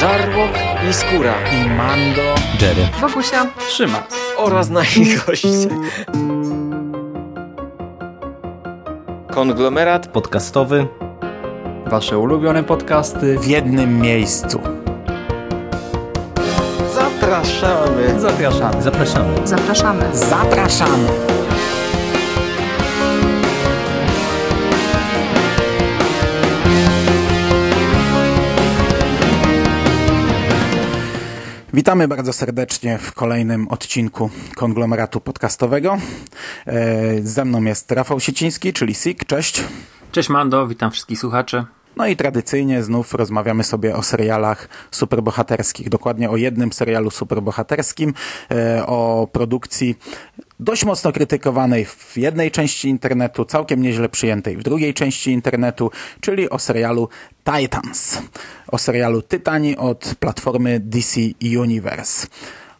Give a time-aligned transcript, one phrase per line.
[0.00, 0.50] Żarłok
[0.90, 2.22] i Skóra i Mando,
[2.60, 4.02] Jerry, Wokusia, Trzyma
[4.36, 5.68] oraz nasi goście.
[9.30, 10.86] Konglomerat podcastowy.
[11.86, 14.60] Wasze ulubione podcasty w jednym miejscu.
[16.94, 18.20] Zapraszamy.
[18.20, 18.82] Zapraszamy.
[18.82, 19.46] Zapraszamy.
[19.46, 20.16] zapraszamy.
[20.16, 21.29] Zapraszamy.
[31.74, 35.98] Witamy bardzo serdecznie w kolejnym odcinku konglomeratu podcastowego.
[36.66, 39.24] E, ze mną jest Rafał Sieciński, czyli SIK.
[39.24, 39.64] Cześć.
[40.12, 41.64] Cześć Mando, witam wszystkich słuchaczy.
[42.00, 48.14] No i tradycyjnie znów rozmawiamy sobie o serialach superbohaterskich, dokładnie o jednym serialu superbohaterskim,
[48.50, 49.98] e, o produkcji
[50.60, 56.50] dość mocno krytykowanej w jednej części internetu, całkiem nieźle przyjętej w drugiej części internetu, czyli
[56.50, 57.08] o serialu
[57.44, 58.18] Titans,
[58.68, 61.20] o serialu Tytani od platformy DC
[61.58, 62.26] Universe.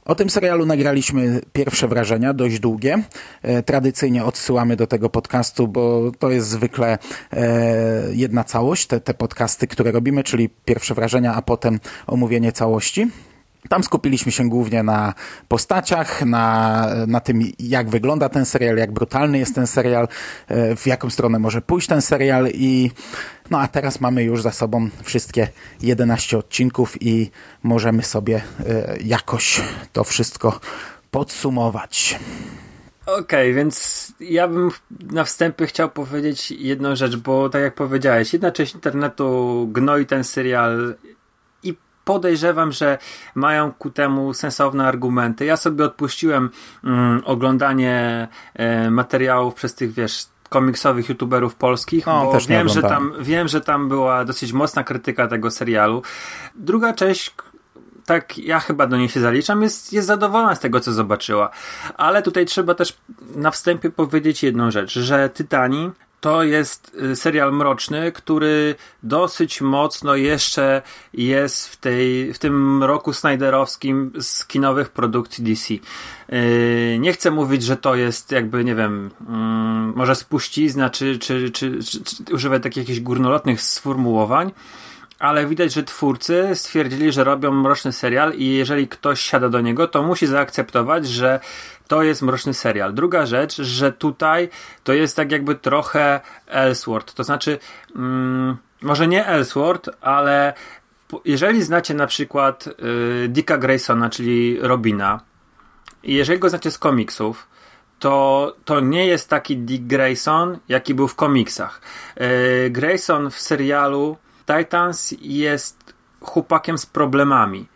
[0.05, 3.03] O tym serialu nagraliśmy pierwsze wrażenia, dość długie.
[3.43, 6.98] E, tradycyjnie odsyłamy do tego podcastu, bo to jest zwykle
[7.33, 13.11] e, jedna całość, te, te podcasty, które robimy, czyli pierwsze wrażenia, a potem omówienie całości.
[13.69, 15.15] Tam skupiliśmy się głównie na
[15.48, 20.09] postaciach, na, na tym, jak wygląda ten serial, jak brutalny jest ten serial,
[20.48, 22.91] e, w jaką stronę może pójść ten serial i
[23.51, 25.48] no a teraz mamy już za sobą wszystkie
[25.83, 27.31] 11 odcinków i
[27.62, 30.61] możemy sobie e, jakoś to wszystko
[31.11, 32.19] podsumować.
[33.03, 34.70] Okej, okay, więc ja bym
[35.01, 40.25] na wstępie chciał powiedzieć jedną rzecz, bo tak jak powiedziałeś, jedna część internetu gnoi ten
[40.25, 40.95] serial
[42.05, 42.98] podejrzewam, że
[43.35, 45.45] mają ku temu sensowne argumenty.
[45.45, 46.51] Ja sobie odpuściłem
[46.85, 53.12] mm, oglądanie e, materiałów przez tych, wiesz, komiksowych youtuberów polskich, o, bo wiem, że tam,
[53.20, 56.03] wiem, że tam była dosyć mocna krytyka tego serialu.
[56.55, 57.34] Druga część
[58.07, 61.51] tak ja chyba do niej się zaliczam, jest, jest zadowolona z tego, co zobaczyła.
[61.97, 62.98] Ale tutaj trzeba też
[63.37, 70.14] na wstępie powiedzieć jedną rzecz, że Tytani to jest y, serial mroczny, który dosyć mocno
[70.14, 70.83] jeszcze
[71.14, 75.75] jest w, tej, w tym roku Snyderowskim z kinowych produkcji DC.
[75.75, 81.51] Y, nie chcę mówić, że to jest jakby, nie wiem, mm, może spuścizna, czy, czy,
[81.51, 84.53] czy, czy, czy używać takich jakichś górnolotnych sformułowań,
[85.20, 89.89] ale widać, że twórcy stwierdzili, że robią mroczny serial i jeżeli ktoś siada do niego,
[89.89, 91.41] to musi zaakceptować, że
[91.89, 92.95] to jest mroczny serial.
[92.95, 94.48] Druga rzecz, że tutaj
[94.85, 97.59] to jest tak jakby trochę Ellsworth, to znaczy
[97.97, 100.53] mm, może nie Ellsworth, ale
[101.25, 105.20] jeżeli znacie na przykład y, Dicka Graysona, czyli Robina,
[106.03, 107.48] i jeżeli go znacie z komiksów,
[107.98, 111.80] to, to nie jest taki Dick Grayson, jaki był w komiksach.
[112.67, 114.17] Y, Grayson w serialu
[114.58, 117.68] Titans jest chłopakiem z problemami.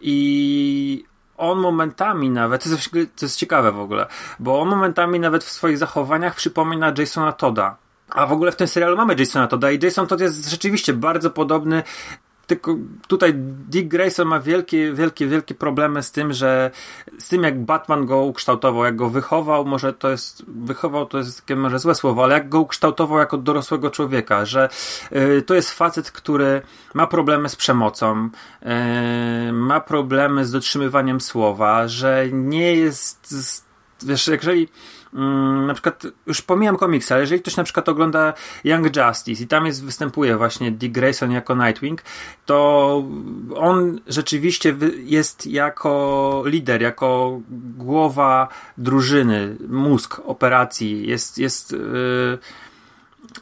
[0.00, 1.04] I
[1.36, 4.06] on momentami nawet, to jest, to jest ciekawe w ogóle,
[4.38, 7.76] bo on momentami nawet w swoich zachowaniach przypomina Jasona Toda.
[8.10, 11.30] A w ogóle w tym serialu mamy Jasona Toda i Jason Todd jest rzeczywiście bardzo
[11.30, 11.82] podobny
[12.48, 12.76] tylko
[13.08, 13.34] tutaj
[13.68, 16.70] Dick Grayson ma wielkie, wielkie, wielkie problemy z tym, że
[17.18, 21.40] z tym jak Batman go ukształtował, jak go wychował, może to jest, wychował to jest
[21.40, 24.68] takie może złe słowo, ale jak go ukształtował jako dorosłego człowieka, że
[25.12, 26.62] y, to jest facet, który
[26.94, 28.28] ma problemy z przemocą,
[29.48, 33.34] y, ma problemy z dotrzymywaniem słowa, że nie jest,
[34.02, 34.68] wiesz, jeżeli
[35.14, 38.32] mm, na przykład, już pomijam komiksy, ale jeżeli ktoś na przykład ogląda
[38.64, 42.02] Young Justice i tam jest, występuje właśnie Dick Grayson jako Nightwing,
[42.46, 43.04] to
[43.54, 47.40] on rzeczywiście jest jako lider, jako
[47.78, 48.48] głowa
[48.78, 52.38] drużyny, mózg operacji, jest, jest yy,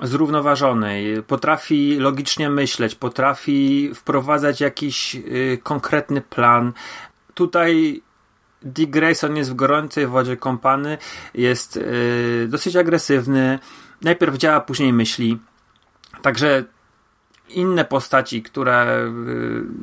[0.03, 6.73] zrównoważony, potrafi logicznie myśleć, potrafi wprowadzać jakiś yy, konkretny plan.
[7.35, 8.03] Tutaj
[8.67, 10.99] Dick Grayson jest w gorącej wodzie kąpany,
[11.35, 13.59] jest yy, dosyć agresywny.
[14.03, 15.39] Najpierw działa, później myśli.
[16.23, 16.65] Także
[17.49, 19.11] inne postaci, które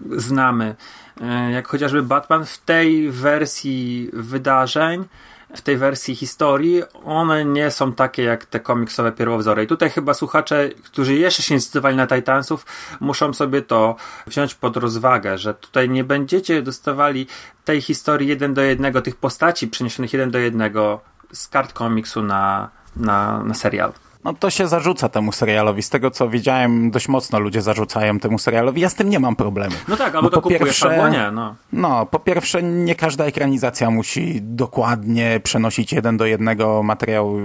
[0.10, 0.76] yy, znamy,
[1.22, 5.06] yy, jak chociażby Batman w tej wersji wydarzeń,
[5.56, 9.64] w tej wersji historii, one nie są takie jak te komiksowe pierwowzory.
[9.64, 12.66] I tutaj chyba słuchacze, którzy jeszcze się zdecydowali na Titansów,
[13.00, 13.96] muszą sobie to
[14.28, 17.28] wziąć pod rozwagę, że tutaj nie będziecie dostawali
[17.66, 21.02] tej historii jeden do jednego, tych postaci przeniesionych jeden do jednego
[21.34, 23.94] z kart komiksu na, na, na serial.
[24.24, 25.84] No to się zarzuca temu serialowi.
[25.84, 28.82] Z tego co widziałem, dość mocno ludzie zarzucają temu serialowi.
[28.82, 29.76] Ja z tym nie mam problemu.
[29.88, 31.32] No tak, albo Bo to po kupujesz, pierwsze- albo nie.
[31.32, 31.56] No.
[31.74, 37.36] No, po pierwsze, nie każda ekranizacja musi dokładnie przenosić jeden do jednego materiał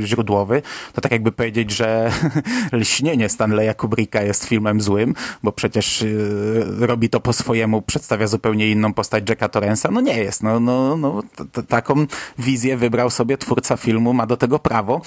[0.00, 0.62] źródłowy.
[0.94, 2.10] To tak jakby powiedzieć, że
[2.72, 8.68] lśnienie Stanleya Kubricka jest filmem złym, bo przecież yy, robi to po swojemu, przedstawia zupełnie
[8.70, 9.88] inną postać Jacka Torrensa.
[9.92, 10.42] No nie jest.
[10.42, 11.22] No, no, no,
[11.68, 11.94] taką
[12.38, 15.00] wizję wybrał sobie twórca filmu, ma do tego prawo.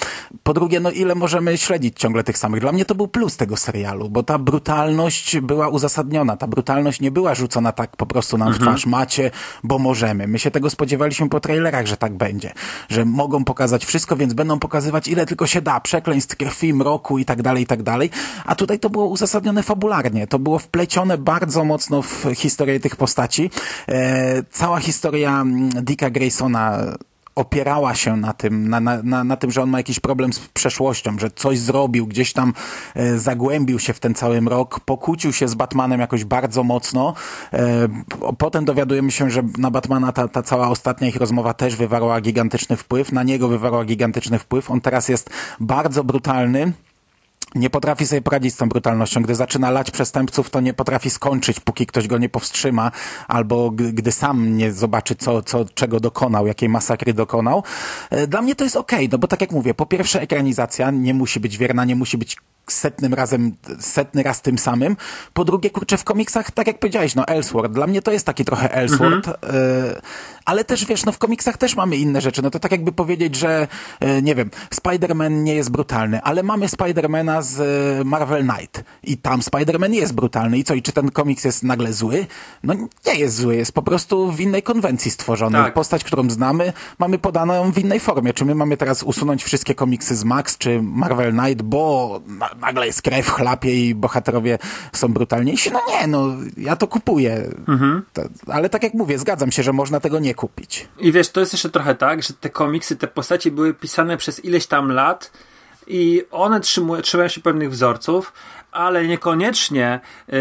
[0.44, 2.62] Po drugie, no ile możemy śledzić ciągle tych samych?
[2.62, 6.38] Dla mnie to był plus tego serialu, bo ta brutalność była uzasadniona.
[6.38, 8.86] Ta brutalność nie była rzucona tak po prostu nam w twarz.
[8.86, 9.32] Macie,
[9.64, 10.28] bo możemy.
[10.28, 12.54] My się tego spodziewaliśmy po trailerach, że tak będzie.
[12.90, 15.80] Że mogą pokazać wszystko, więc będą pokazywać ile tylko się da.
[15.80, 18.10] Przekleństw, krwi, mroku i tak dalej, i tak dalej.
[18.46, 20.28] A tutaj to było uzasadnione fabularnie.
[20.28, 23.50] To było wplecione bardzo mocno w historię tych postaci.
[23.88, 26.78] E, cała historia mm, Dicka Graysona
[27.36, 31.20] opierała się na tym, na, na, na, tym, że on ma jakiś problem z przeszłością,
[31.20, 32.54] że coś zrobił, gdzieś tam
[32.96, 37.14] e, zagłębił się w ten cały mrok, pokłócił się z Batmanem jakoś bardzo mocno.
[37.54, 37.88] E,
[38.38, 42.78] potem dowiadujemy się, że na Batmana ta, ta cała ostatnia ich rozmowa też wywarła gigantyczny
[42.78, 44.72] wpływ, na niego wywarła gigantyczny wpływ.
[44.72, 45.30] On teraz jest
[45.60, 46.74] bardzo brutalny
[47.56, 49.22] nie potrafi sobie poradzić z tą brutalnością.
[49.22, 52.92] Gdy zaczyna lać przestępców, to nie potrafi skończyć, póki ktoś go nie powstrzyma,
[53.28, 57.64] albo gdy sam nie zobaczy, co, co, czego dokonał, jakiej masakry dokonał.
[58.10, 61.14] E, Dla mnie to jest okej, no bo tak jak mówię, po pierwsze ekranizacja nie
[61.14, 62.38] musi być wierna, nie musi być
[62.72, 64.98] setnym razem, setny raz tym samym.
[65.34, 68.46] Po drugie, kurczę, w komiksach, tak jak powiedziałeś, no Elseworld, dla mnie to jest taki
[68.46, 69.34] trochę Elseworld, e,
[70.46, 72.42] ale też wiesz, no w komiksach też mamy inne rzeczy.
[72.42, 73.68] No to tak jakby powiedzieć, że
[74.00, 79.18] e, nie wiem, Spider-Man nie jest brutalny, ale mamy Spidermana z e, Marvel Knight i
[79.18, 80.58] tam Spider-Man jest brutalny.
[80.58, 82.26] I co, i czy ten komiks jest nagle zły?
[82.64, 82.74] No
[83.06, 85.58] nie jest zły, jest po prostu w innej konwencji stworzony.
[85.58, 85.74] Tak.
[85.74, 88.34] Postać, którą znamy, mamy podaną w innej formie.
[88.34, 92.22] Czy my mamy teraz usunąć wszystkie komiksy z Max czy Marvel Knight, bo
[92.62, 94.58] nagle jest krew, chlapie i bohaterowie
[94.94, 95.72] są brutalniejsi?
[95.72, 96.28] No nie, no
[96.58, 97.50] ja to kupuję.
[98.14, 100.88] To, ale tak jak mówię, zgadzam się, że można tego nie kupić.
[101.00, 104.46] I wiesz, to jest jeszcze trochę tak, że te komiksy, te postaci były pisane przez
[104.46, 105.32] ileś tam lat
[105.88, 108.34] i one trzymują, trzymają się pewnych wzorców,
[108.72, 110.38] ale niekoniecznie yy,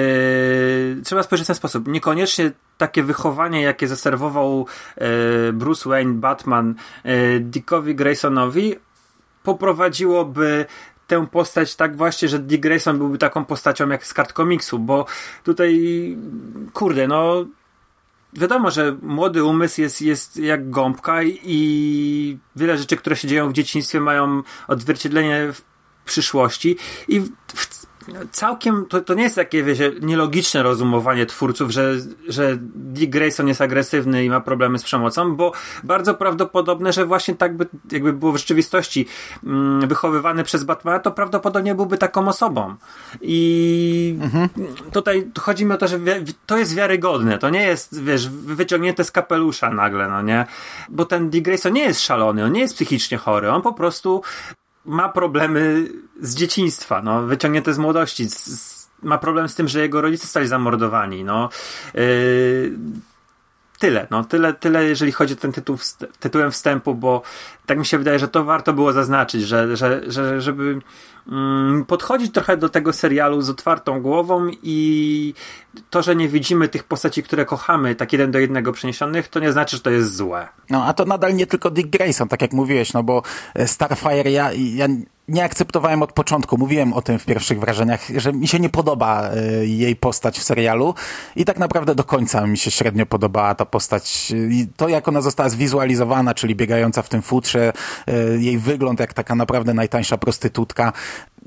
[1.05, 1.89] trzeba spojrzeć w ten sposób.
[1.89, 4.67] Niekoniecznie takie wychowanie, jakie zaserwował
[4.97, 6.75] yy, Bruce Wayne, Batman
[7.05, 8.75] yy, Dickowi Graysonowi,
[9.43, 10.67] poprowadziłoby
[11.11, 15.07] tę postać tak właśnie, że Dick Grayson byłby taką postacią jak z kart komiksu, bo
[15.45, 15.81] tutaj
[16.73, 17.45] kurde, no
[18.33, 23.53] wiadomo, że młody umysł jest, jest jak gąbka i wiele rzeczy, które się dzieją w
[23.53, 25.63] dzieciństwie mają odzwierciedlenie w
[26.05, 26.77] przyszłości.
[27.09, 27.87] I w, w,
[28.31, 31.95] całkiem to, to nie jest takie wiecie, nielogiczne rozumowanie twórców, że,
[32.29, 35.53] że Dick Grayson jest agresywny i ma problemy z przemocą, bo
[35.85, 39.07] bardzo prawdopodobne, że właśnie tak by jakby było w rzeczywistości
[39.45, 42.75] mm, wychowywany przez Batmana, to prawdopodobnie byłby taką osobą.
[43.21, 44.19] I
[44.93, 45.99] tutaj chodzi mi o to, że
[46.47, 47.39] to jest wiarygodne.
[47.39, 50.47] To nie jest, wiesz, wyciągnięte z kapelusza nagle, no nie?
[50.89, 54.23] Bo ten Dick Grayson nie jest szalony, on nie jest psychicznie chory, on po prostu
[54.85, 55.89] ma problemy
[56.21, 58.29] z dzieciństwa, no, wyciągnięte z młodości.
[58.29, 61.49] Z, z, ma problem z tym, że jego rodzice zostali zamordowani, no.
[61.95, 62.73] Yy,
[63.79, 65.79] tyle, no, tyle, tyle, jeżeli chodzi o ten tytuł,
[66.21, 67.23] tytułem wstępu, bo
[67.67, 70.79] tak mi się wydaje, że to warto było zaznaczyć, że, że, że żeby
[71.87, 75.35] podchodzić trochę do tego serialu z otwartą głową i
[75.91, 79.53] to, że nie widzimy tych postaci, które kochamy, tak jeden do jednego przeniesionych, to nie
[79.53, 80.49] znaczy, że to jest złe.
[80.71, 83.23] No, a to nadal nie tylko Dick Grayson, tak jak mówiłeś, no bo
[83.55, 84.87] e, Starfire ja, ja
[85.31, 89.31] nie akceptowałem od początku, mówiłem o tym w pierwszych wrażeniach, że mi się nie podoba
[89.31, 90.95] e, jej postać w serialu
[91.37, 94.33] i tak naprawdę do końca mi się średnio podobała ta postać.
[94.51, 97.73] I to, jak ona została zwizualizowana, czyli biegająca w tym futrze,
[98.07, 100.93] e, jej wygląd jak taka naprawdę najtańsza prostytutka,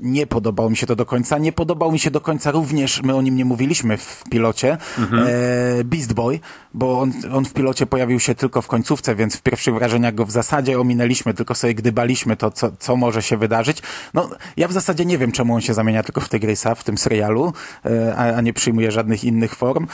[0.00, 1.38] nie podobało mi się to do końca.
[1.38, 5.84] Nie podobał mi się do końca również, my o nim nie mówiliśmy w pilocie, e,
[5.84, 6.40] Beast Boy,
[6.74, 10.26] bo on, on w pilocie pojawił się tylko w końcówce, więc w pierwszych wrażeniach go
[10.26, 13.82] w zasadzie ominęliśmy, tylko sobie gdybaliśmy to, co, co może się wydarzyć.
[14.14, 16.98] No, ja w zasadzie nie wiem, czemu on się zamienia tylko w Tygrysa w tym
[16.98, 17.52] serialu,
[17.84, 19.86] e, a, a nie przyjmuje żadnych innych form.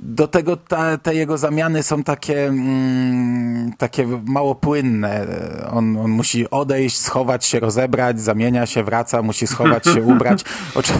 [0.00, 5.26] Do tego ta, te jego zamiany są takie, mm, takie mało płynne.
[5.70, 10.44] On, on musi odejść, schować się, rozebrać, zamienia się, wraca, musi schować się, ubrać.
[10.74, 10.92] Oczy,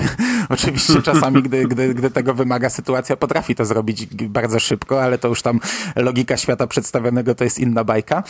[0.48, 5.28] oczywiście czasami, gdy, gdy, gdy tego wymaga sytuacja, potrafi to zrobić bardzo szybko, ale to
[5.28, 5.60] już tam
[5.96, 8.22] logika świata przedstawionego to jest inna bajka.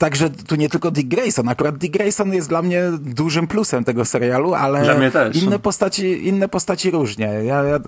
[0.00, 1.48] Także tu nie tylko Dick Grayson.
[1.48, 5.00] Akurat Dick Grayson jest dla mnie dużym plusem tego serialu, ale
[5.32, 7.26] inne postaci, inne postaci różnie.
[7.26, 7.78] Ja, ja,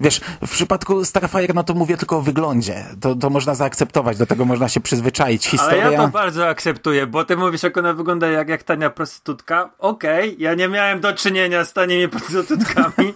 [0.00, 2.84] wiesz, w przypadku Starfire, no to mówię tylko o wyglądzie.
[3.00, 5.46] To, to można zaakceptować, do tego można się przyzwyczaić.
[5.46, 5.84] Historia...
[5.84, 9.70] Ale ja to bardzo akceptuję, bo ty mówisz, jak ona wygląda jak, jak tania prostytutka.
[9.78, 13.14] Okej, okay, ja nie miałem do czynienia z tanimi prostytutkami.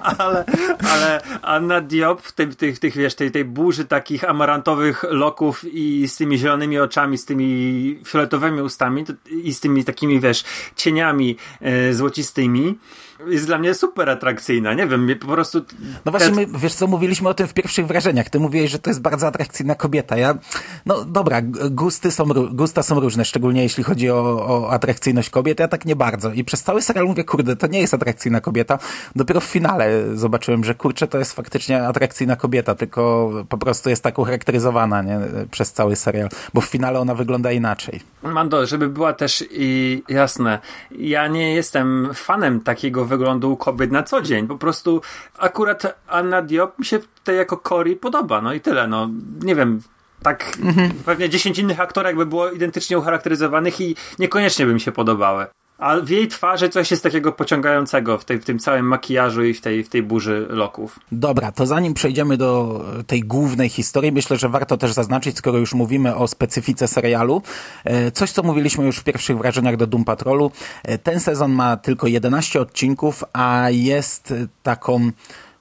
[0.18, 0.44] ale,
[0.92, 6.08] ale Anna Diop w, tym, tych, tych, wiesz, tej, tej burzy takich amarantowych loków i
[6.08, 9.04] z tymi zielonymi oczami, z tymi fioletowymi ustami
[9.42, 10.44] i z tymi takimi, wiesz,
[10.76, 12.78] cieniami e, złocistymi
[13.26, 14.74] jest dla mnie super atrakcyjna.
[14.74, 15.62] Nie wiem, po prostu...
[16.04, 18.30] No właśnie, my, wiesz co, mówiliśmy o tym w pierwszych wrażeniach.
[18.30, 20.16] Ty mówiłeś, że to jest bardzo atrakcyjna kobieta.
[20.16, 20.38] Ja,
[20.86, 25.60] no dobra, gusty są, gusta są różne, szczególnie jeśli chodzi o, o atrakcyjność kobiet.
[25.60, 26.32] Ja tak nie bardzo.
[26.32, 28.78] I przez cały serial mówię, kurde, to nie jest atrakcyjna kobieta.
[29.16, 34.02] Dopiero w finale zobaczyłem, że kurczę, to jest faktycznie atrakcyjna kobieta, tylko po prostu jest
[34.02, 35.20] tak ucharakteryzowana, nie?
[35.50, 36.28] Przez cały serial.
[36.54, 38.00] Bo w finale ona wygląda inaczej.
[38.22, 40.58] Mando, żeby była też i jasne,
[40.90, 44.46] ja nie jestem fanem takiego wyglądu kobiet na co dzień.
[44.46, 45.00] Po prostu
[45.38, 48.86] akurat Anna Diop mi się tutaj jako Cory podoba, no i tyle.
[48.86, 49.08] No
[49.42, 49.80] nie wiem,
[50.22, 50.90] tak mhm.
[50.90, 55.46] pewnie 10 innych aktorek by było identycznie ucharakteryzowanych i niekoniecznie by mi się podobały.
[55.78, 59.54] A w jej twarzy coś jest takiego pociągającego w, tej, w tym całym makijażu i
[59.54, 61.00] w tej, w tej burzy loków.
[61.12, 65.74] Dobra, to zanim przejdziemy do tej głównej historii, myślę, że warto też zaznaczyć, skoro już
[65.74, 67.42] mówimy o specyfice serialu,
[67.84, 70.50] e, coś co mówiliśmy już w pierwszych wrażeniach do Doom Patrolu.
[70.82, 75.10] E, ten sezon ma tylko 11 odcinków, a jest taką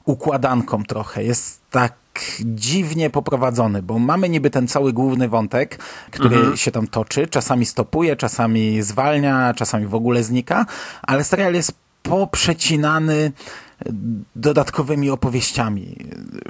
[0.05, 1.23] układanką trochę.
[1.23, 2.04] Jest tak
[2.45, 5.79] dziwnie poprowadzony, bo mamy niby ten cały główny wątek,
[6.11, 6.57] który mhm.
[6.57, 10.65] się tam toczy, czasami stopuje, czasami zwalnia, czasami w ogóle znika,
[11.03, 13.31] ale serial jest poprzecinany
[14.35, 15.95] dodatkowymi opowieściami.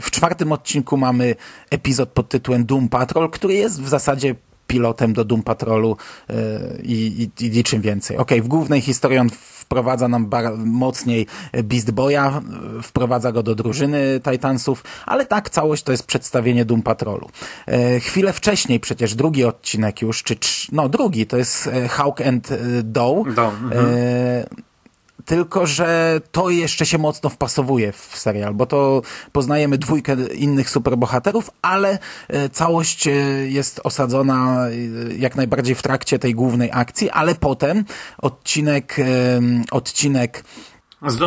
[0.02, 1.36] W czwartym odcinku mamy
[1.70, 4.36] epizod pod tytułem Doom Patrol, który jest w zasadzie
[4.76, 5.98] pilotem do Doom Patrolu
[6.30, 6.36] yy,
[6.84, 8.18] i, i, i niczym więcej.
[8.18, 9.30] Okej, okay, w głównej historii on
[9.66, 10.30] wprowadza nam
[10.66, 11.28] mocniej
[11.64, 12.42] Beast Boya,
[12.84, 17.30] wprowadza go do drużyny Titansów, ale tak, całość to jest przedstawienie Doom Patrolu.
[17.68, 20.36] E, chwilę wcześniej przecież drugi odcinek już, czy
[20.72, 23.24] no drugi, to jest e, Hawk and e, Doe.
[23.36, 23.48] Doe.
[23.48, 23.86] Mhm.
[23.86, 24.66] E,
[25.26, 29.02] tylko że to jeszcze się mocno wpasowuje w serial, bo to
[29.32, 33.12] poznajemy dwójkę innych superbohaterów, ale e, całość e,
[33.48, 34.72] jest osadzona e,
[35.18, 37.86] jak najbardziej w trakcie tej głównej akcji, ale potem
[38.18, 38.96] odcinek
[39.72, 40.44] odcinek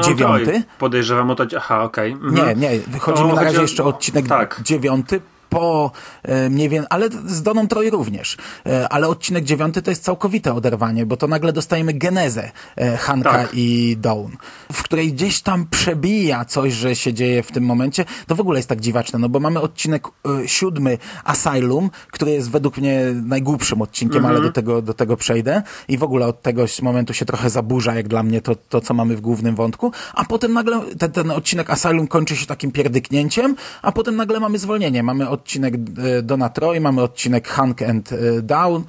[0.05, 0.62] dziewiąty.
[0.78, 1.45] Podejrzewam o to.
[1.57, 2.14] Aha, okej.
[2.14, 2.28] Okay.
[2.28, 2.61] Mhm.
[2.61, 2.99] Nie, nie.
[2.99, 3.62] Chodzi mi na razie o...
[3.62, 4.61] jeszcze odcinek tak.
[4.62, 5.90] dziewiąty po
[6.23, 8.37] e, mniej więcej, ale z Doną Troy również.
[8.67, 13.33] E, ale odcinek dziewiąty to jest całkowite oderwanie, bo to nagle dostajemy genezę e, Hanka
[13.33, 13.50] tak.
[13.55, 14.33] i Dawn,
[14.73, 18.05] w której gdzieś tam przebija coś, że się dzieje w tym momencie.
[18.26, 20.09] To w ogóle jest tak dziwaczne, no bo mamy odcinek
[20.47, 24.49] siódmy Asylum, który jest według mnie najgłupszym odcinkiem, ale mhm.
[24.49, 28.09] do tego, do tego przejdę i w ogóle od tego momentu się trochę zaburza, jak
[28.09, 31.71] dla mnie to, to co mamy w głównym wątku, a potem nagle ten, ten odcinek
[31.71, 36.80] Asylum kończy się takim pierdyknięciem, a potem nagle mamy zwolnienie, mamy odcinek e, Donna Troy,
[36.80, 38.85] mamy odcinek Hank and e, Down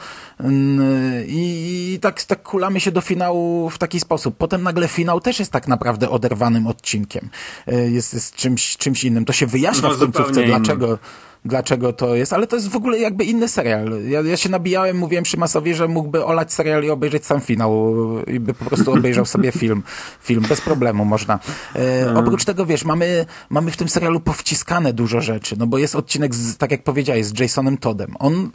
[1.27, 4.37] i tak, tak kulamy się do finału w taki sposób.
[4.37, 7.29] Potem nagle finał też jest tak naprawdę oderwanym odcinkiem.
[7.67, 9.25] E, jest, jest czymś, czymś innym.
[9.25, 10.97] To się wyjaśnia no, w końcówce, dlaczego
[11.45, 13.91] dlaczego to jest, ale to jest w ogóle jakby inny serial.
[14.07, 17.93] Ja, ja się nabijałem, mówiłem Szymasowi, że mógłby olać serial i obejrzeć sam finał
[18.27, 19.83] i by po prostu obejrzał sobie film.
[20.21, 21.39] Film bez problemu można.
[21.75, 25.95] E, oprócz tego, wiesz, mamy, mamy w tym serialu powciskane dużo rzeczy, no bo jest
[25.95, 28.15] odcinek, z, tak jak powiedziałeś, z Jasonem Toddem.
[28.19, 28.51] On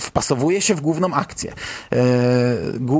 [0.00, 1.52] wpasowuje się w główną akcję.
[1.92, 1.96] E,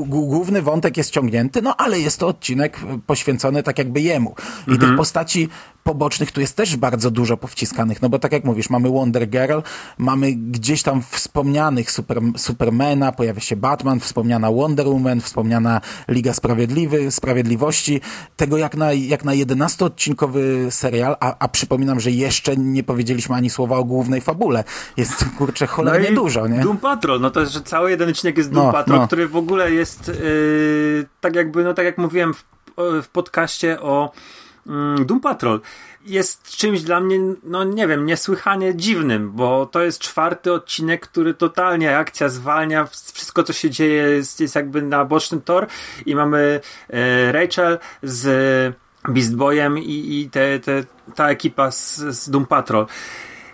[0.07, 4.35] główny wątek jest ciągnięty, no ale jest to odcinek poświęcony tak jakby jemu.
[4.69, 4.79] I mhm.
[4.79, 5.49] tych postaci
[5.83, 9.59] pobocznych tu jest też bardzo dużo powciskanych, no bo tak jak mówisz, mamy Wonder Girl,
[9.99, 17.11] mamy gdzieś tam wspomnianych super, Supermana, pojawia się Batman, wspomniana Wonder Woman, wspomniana Liga Sprawiedliwy,
[17.11, 18.01] Sprawiedliwości,
[18.37, 23.51] tego jak na, jak na 11-odcinkowy serial, a, a przypominam, że jeszcze nie powiedzieliśmy ani
[23.51, 24.65] słowa o głównej fabule.
[24.97, 26.61] Jest, kurczę, cholernie no dużo, nie?
[26.61, 29.07] Doom Patrol, no to jest, że cały jeden odcinek jest Doom no, Patrol, no.
[29.07, 32.45] który w ogóle jest yy, tak jakby, no tak jak mówiłem w,
[33.03, 34.13] w podcaście o
[35.07, 35.61] Doom Patrol
[36.05, 41.35] jest czymś dla mnie, no nie wiem, niesłychanie dziwnym, bo to jest czwarty odcinek, który
[41.35, 45.67] totalnie akcja zwalnia, wszystko co się dzieje jest, jest jakby na boczny tor
[46.07, 48.77] i mamy e, Rachel z
[49.09, 52.87] Beast Boyem i, i te, te, ta ekipa z, z Doom Patrol.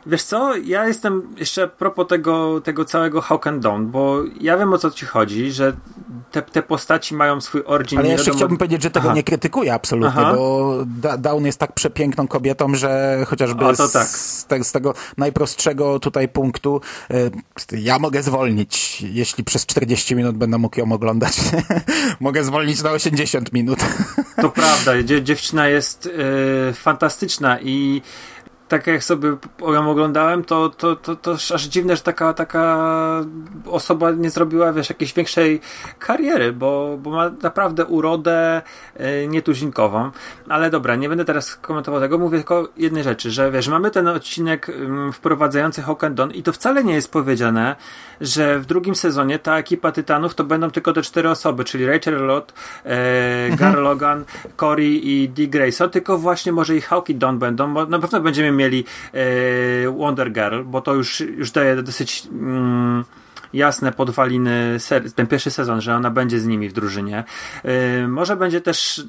[0.06, 4.56] Wiesz co, ja jestem jeszcze a propos tego, tego całego Hawk and Dawn, bo ja
[4.56, 5.72] wiem o co ci chodzi, że
[6.32, 7.98] te, te postaci mają swój origin.
[7.98, 9.16] Ale jeszcze chciałbym powiedzieć, że tego Aha.
[9.16, 10.32] nie krytykuję absolutnie, Aha.
[10.34, 10.76] bo
[11.18, 14.06] Dawn jest tak przepiękną kobietą, że chociażby O, to tak.
[14.06, 16.80] z, te, z tego najprostszego tutaj punktu
[17.10, 17.30] y,
[17.72, 21.40] ja mogę zwolnić, jeśli przez 40 minut będę mógł ją oglądać.
[22.20, 23.78] mogę zwolnić na 80 minut.
[24.42, 26.08] To prawda, dzie- dziewczyna jest
[26.68, 28.02] e, fantastyczna i
[28.68, 29.28] tak jak sobie
[29.60, 32.78] ją oglądałem, to, to, to, to aż dziwne, że taka, taka
[33.66, 35.60] osoba nie zrobiła, wiesz, jakiejś większej
[35.98, 38.62] kariery, bo, bo ma naprawdę urodę
[38.96, 40.10] e, nietuzinkową.
[40.48, 44.08] Ale dobra, nie będę teraz komentował tego, mówię tylko jednej rzeczy, że wiesz, mamy ten
[44.08, 47.76] odcinek mm, wprowadzający Hawk and Dawn i to wcale nie jest powiedziane,
[48.20, 52.26] że w drugim sezonie ta ekipa Tytanów to będą tylko te cztery osoby, czyli Rachel
[52.26, 54.24] Lott, e, Gar Logan,
[54.56, 58.20] Corey i Dee Grayson, tylko właśnie może i Hawk i Dawn będą, bo na pewno
[58.20, 63.04] będziemy mieli e, Wonder Girl, bo to już, już daje dosyć mm,
[63.52, 64.76] jasne podwaliny
[65.14, 67.24] ten pierwszy sezon, że ona będzie z nimi w drużynie.
[67.64, 69.02] E, może będzie też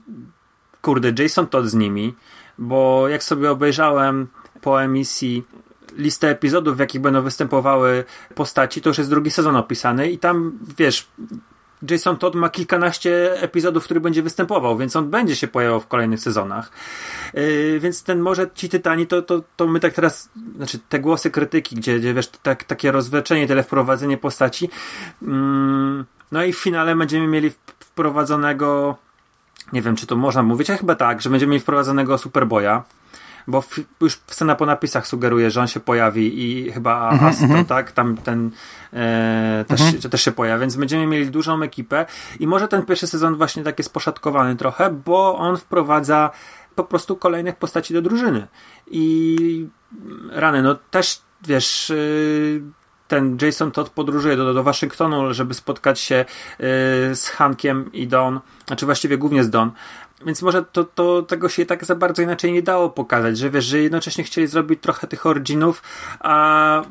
[0.82, 2.16] kurde, Jason Todd z nimi,
[2.58, 4.28] bo jak sobie obejrzałem
[4.62, 5.44] po emisji
[5.98, 8.04] listę epizodów, w jakich będą występowały
[8.36, 11.08] postaci, to już jest drugi sezon opisany i tam, wiesz,
[11.90, 15.88] Jason Todd ma kilkanaście epizodów, w których będzie występował, więc on będzie się pojawiał w
[15.88, 16.72] kolejnych sezonach.
[17.34, 21.32] Yy, więc ten może ci tytani, to, to, to my tak teraz, znaczy te głosy
[21.32, 24.70] krytyki, gdzie, gdzie wiesz, tak, takie rozwleczenie, tyle wprowadzenie postaci.
[25.22, 28.98] Mm, no i w finale będziemy mieli wprowadzonego
[29.74, 32.84] nie wiem, czy to można mówić, a chyba tak, że będziemy mieli wprowadzonego Superboya,
[33.50, 37.92] bo w, już scena po napisach sugeruje, że on się pojawi i chyba Astro, tak,
[37.92, 38.52] tam ten
[38.94, 42.06] e, też, też się pojawi, więc będziemy mieli dużą ekipę.
[42.40, 46.32] I może ten pierwszy sezon właśnie tak jest poszatkowany trochę, bo on wprowadza
[46.76, 48.48] po prostu kolejnych postaci do drużyny.
[48.92, 49.68] I
[50.32, 51.90] rany, no też wiesz...
[51.90, 52.62] Yy,
[53.10, 56.66] ten Jason Todd podróżuje do, do Waszyngtonu, żeby spotkać się yy,
[57.16, 59.72] z Hankiem i Don, znaczy właściwie głównie z Don.
[60.26, 63.66] Więc może to, to tego się tak za bardzo inaczej nie dało pokazać, że wiesz,
[63.66, 65.84] że jednocześnie chcieli zrobić trochę tych originów,
[66.20, 66.82] a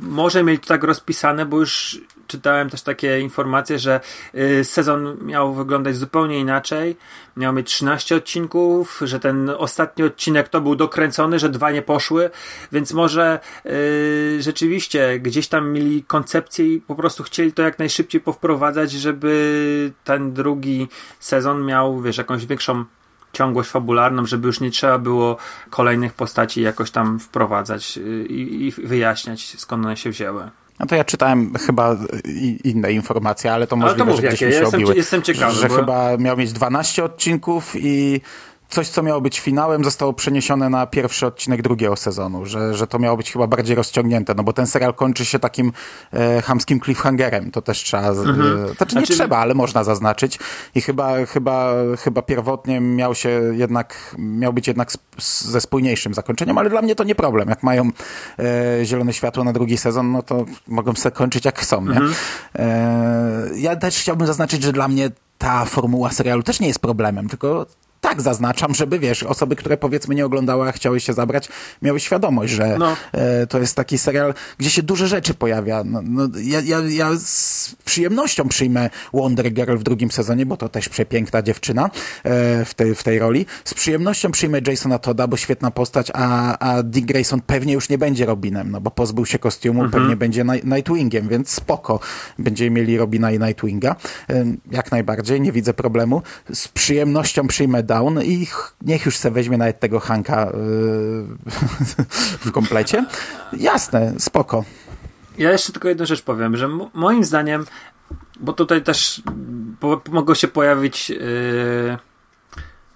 [0.00, 4.00] może mieli to tak rozpisane, bo już czytałem też takie informacje, że
[4.34, 6.96] y, sezon miał wyglądać zupełnie inaczej.
[7.36, 12.30] Miał mieć 13 odcinków, że ten ostatni odcinek to był dokręcony, że dwa nie poszły,
[12.72, 18.20] więc może y, rzeczywiście gdzieś tam mieli koncepcję i po prostu chcieli to jak najszybciej
[18.20, 20.88] powprowadzać, żeby ten drugi
[21.20, 22.73] sezon miał, wiesz, jakąś większą
[23.34, 25.36] ciągłość fabularną, żeby już nie trzeba było
[25.70, 30.50] kolejnych postaci jakoś tam wprowadzać y, i, i wyjaśniać skąd one się wzięły.
[30.80, 31.96] No to ja czytałem chyba
[32.64, 34.96] inne informacje, ale to Ale możliwe, to mów że gdzieś jakie, mi się ja jestem,
[34.96, 35.54] jestem ciekawy.
[35.54, 35.74] że bo...
[35.76, 38.20] chyba miał mieć 12 odcinków i
[38.68, 42.98] coś, co miało być finałem, zostało przeniesione na pierwszy odcinek drugiego sezonu, że, że to
[42.98, 45.72] miało być chyba bardziej rozciągnięte, no bo ten serial kończy się takim
[46.12, 48.22] e, chamskim cliffhangerem, to też trzeba, z- e,
[48.76, 50.38] znaczy nie Znaczy- trzeba, ale można zaznaczyć.
[50.74, 56.70] I chyba, chyba, chyba pierwotnie miał się jednak, miał być jednak ze spójniejszym zakończeniem, ale
[56.70, 57.90] dla mnie to nie problem, jak mają
[58.38, 62.00] e, zielone światło na drugi sezon, no to mogą sobie kończyć jak chcą, nie?
[62.58, 67.28] E, ja też chciałbym zaznaczyć, że dla mnie ta formuła serialu też nie jest problemem,
[67.28, 67.66] tylko
[68.04, 71.48] tak zaznaczam, żeby wiesz, osoby, które powiedzmy nie oglądały, a chciały się zabrać,
[71.82, 72.96] miały świadomość, że No.
[73.12, 75.84] e, to jest taki serial, gdzie się duże rzeczy pojawia.
[75.84, 80.68] No, no, ja, ja, ja z przyjemnością przyjmę Wonder Girl w drugim sezonie, bo to
[80.68, 81.84] też przepiękna dziewczyna
[82.24, 83.46] e, w, tej, w tej roli.
[83.64, 87.98] Z przyjemnością przyjmę Jasona Todda, bo świetna postać, a, a Dick Grayson pewnie już nie
[87.98, 92.00] będzie Robinem, no bo pozbył się kostiumu, pewnie będzie Ni- Nightwingiem, więc spoko.
[92.38, 93.96] Będziemy mieli Robina i Nightwinga.
[94.30, 96.22] Ym, Jak najbardziej, nie widzę problemu.
[96.54, 101.26] Z przyjemnością przyjmę Down i ch- niech już se weźmie nawet tego Hanka yy,
[102.46, 103.04] w komplecie.
[103.52, 104.64] Jasne, spoko.
[105.38, 107.64] Ja jeszcze tylko jedną rzecz powiem, że mo- moim zdaniem,
[108.40, 109.22] bo tutaj też
[109.80, 111.18] po, mogą się pojawić yy,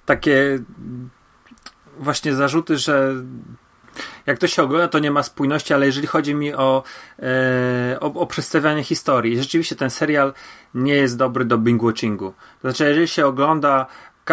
[0.06, 0.58] takie
[1.98, 3.14] właśnie zarzuty, że
[4.26, 6.82] jak to się ogląda, to nie ma spójności, ale jeżeli chodzi mi o,
[7.18, 10.32] e, o, o przedstawianie historii, rzeczywiście ten serial
[10.74, 12.32] nie jest dobry do binge-watchingu.
[12.62, 13.86] To znaczy, jeżeli się ogląda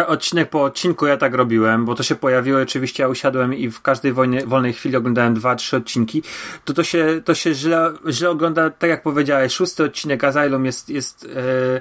[0.06, 3.82] odcinek po odcinku, ja tak robiłem, bo to się pojawiło, oczywiście ja usiadłem i w
[3.82, 4.12] każdej
[4.46, 6.22] wolnej chwili oglądałem dwa, trzy odcinki,
[6.64, 10.88] to to się, to się źle, źle ogląda, tak jak powiedziałeś, szósty odcinek Asylum jest,
[10.88, 11.80] jest e,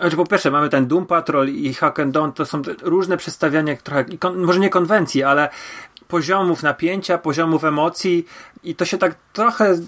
[0.00, 3.76] znaczy, po pierwsze, mamy ten Doom Patrol i Hack and Dawn, to są różne przedstawiania,
[3.76, 5.48] trochę, kon, może nie konwencji, ale
[6.08, 8.26] poziomów napięcia, poziomów emocji
[8.64, 9.78] i to się tak trochę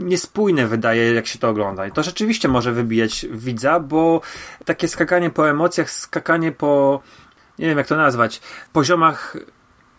[0.00, 1.86] niespójne wydaje, jak się to ogląda.
[1.86, 4.20] I to rzeczywiście może wybijać widza, bo
[4.64, 7.02] takie skakanie po emocjach, skakanie po,
[7.58, 8.40] nie wiem jak to nazwać,
[8.72, 9.36] poziomach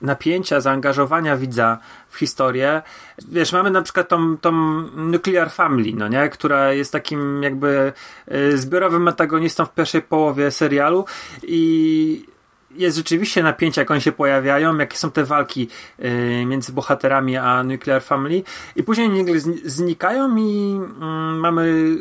[0.01, 1.77] napięcia, zaangażowania widza
[2.09, 2.81] w historię.
[3.27, 4.51] Wiesz, mamy na przykład tą, tą
[4.95, 6.29] Nuclear Family, no nie?
[6.29, 7.93] która jest takim jakby
[8.31, 11.05] y, zbiorowym antagonistą w pierwszej połowie serialu
[11.43, 12.25] i
[12.75, 15.67] jest rzeczywiście napięcia, jak one się pojawiają, jakie są te walki
[15.99, 18.43] y, między bohaterami a Nuclear Family
[18.75, 21.95] i później nagle znikają i mm, mamy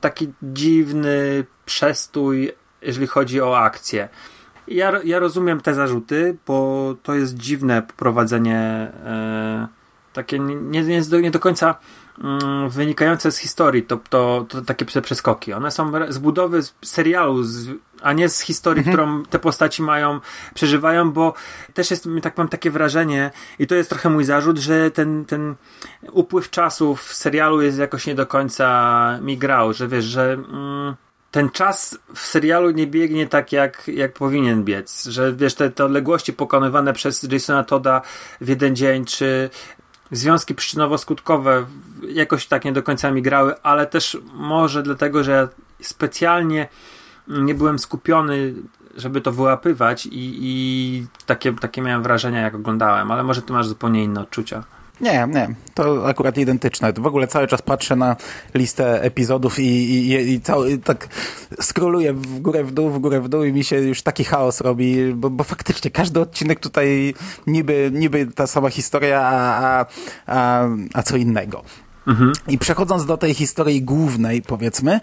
[0.00, 4.08] taki dziwny przestój, jeżeli chodzi o akcję.
[4.68, 8.56] Ja, ja rozumiem te zarzuty, bo to jest dziwne prowadzenie
[9.04, 9.68] e,
[10.12, 11.74] takie nie, nie, nie do końca
[12.24, 15.52] mm, wynikające z historii, to, to, to takie przeskoki.
[15.52, 17.68] One są z budowy serialu, z,
[18.02, 18.96] a nie z historii, mhm.
[18.96, 20.20] którą te postaci mają,
[20.54, 21.34] przeżywają, bo
[21.74, 25.54] też jest, tak mam takie wrażenie i to jest trochę mój zarzut, że ten, ten
[26.12, 30.94] upływ czasu w serialu jest jakoś nie do końca mi grał, że wiesz, że mm,
[31.30, 35.04] ten czas w serialu nie biegnie tak, jak, jak powinien biec.
[35.04, 38.02] Że wiesz, te, te odległości pokonywane przez Jasona Toda
[38.40, 39.50] w jeden dzień, czy
[40.10, 41.64] związki przyczynowo-skutkowe
[42.08, 45.48] jakoś tak nie do końca mi grały, ale też może dlatego, że ja
[45.82, 46.68] specjalnie
[47.28, 48.54] nie byłem skupiony,
[48.96, 53.66] żeby to wyłapywać i, i takie, takie miałem wrażenia, jak oglądałem, ale może ty masz
[53.66, 54.64] zupełnie inne odczucia.
[55.00, 56.92] Nie, nie, to akurat identyczne.
[56.92, 58.16] W ogóle cały czas patrzę na
[58.54, 61.08] listę epizodów i, i, i cały, tak
[61.60, 64.60] skroluję w górę, w dół, w górę, w dół i mi się już taki chaos
[64.60, 67.14] robi, bo, bo faktycznie każdy odcinek tutaj
[67.46, 69.86] niby, niby ta sama historia, a,
[70.26, 71.62] a, a co innego.
[72.06, 72.32] Mhm.
[72.48, 75.00] I przechodząc do tej historii głównej, powiedzmy,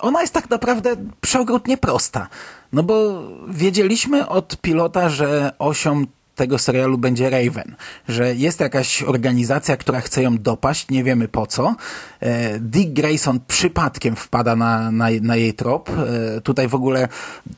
[0.00, 2.28] ona jest tak naprawdę przeogromnie prosta.
[2.72, 6.04] No bo wiedzieliśmy od pilota, że osią
[6.40, 7.76] tego serialu będzie Raven,
[8.08, 11.74] że jest jakaś organizacja, która chce ją dopaść, nie wiemy po co.
[12.20, 15.90] E, Dick Grayson przypadkiem wpada na, na, na jej trop.
[15.90, 17.08] E, tutaj w ogóle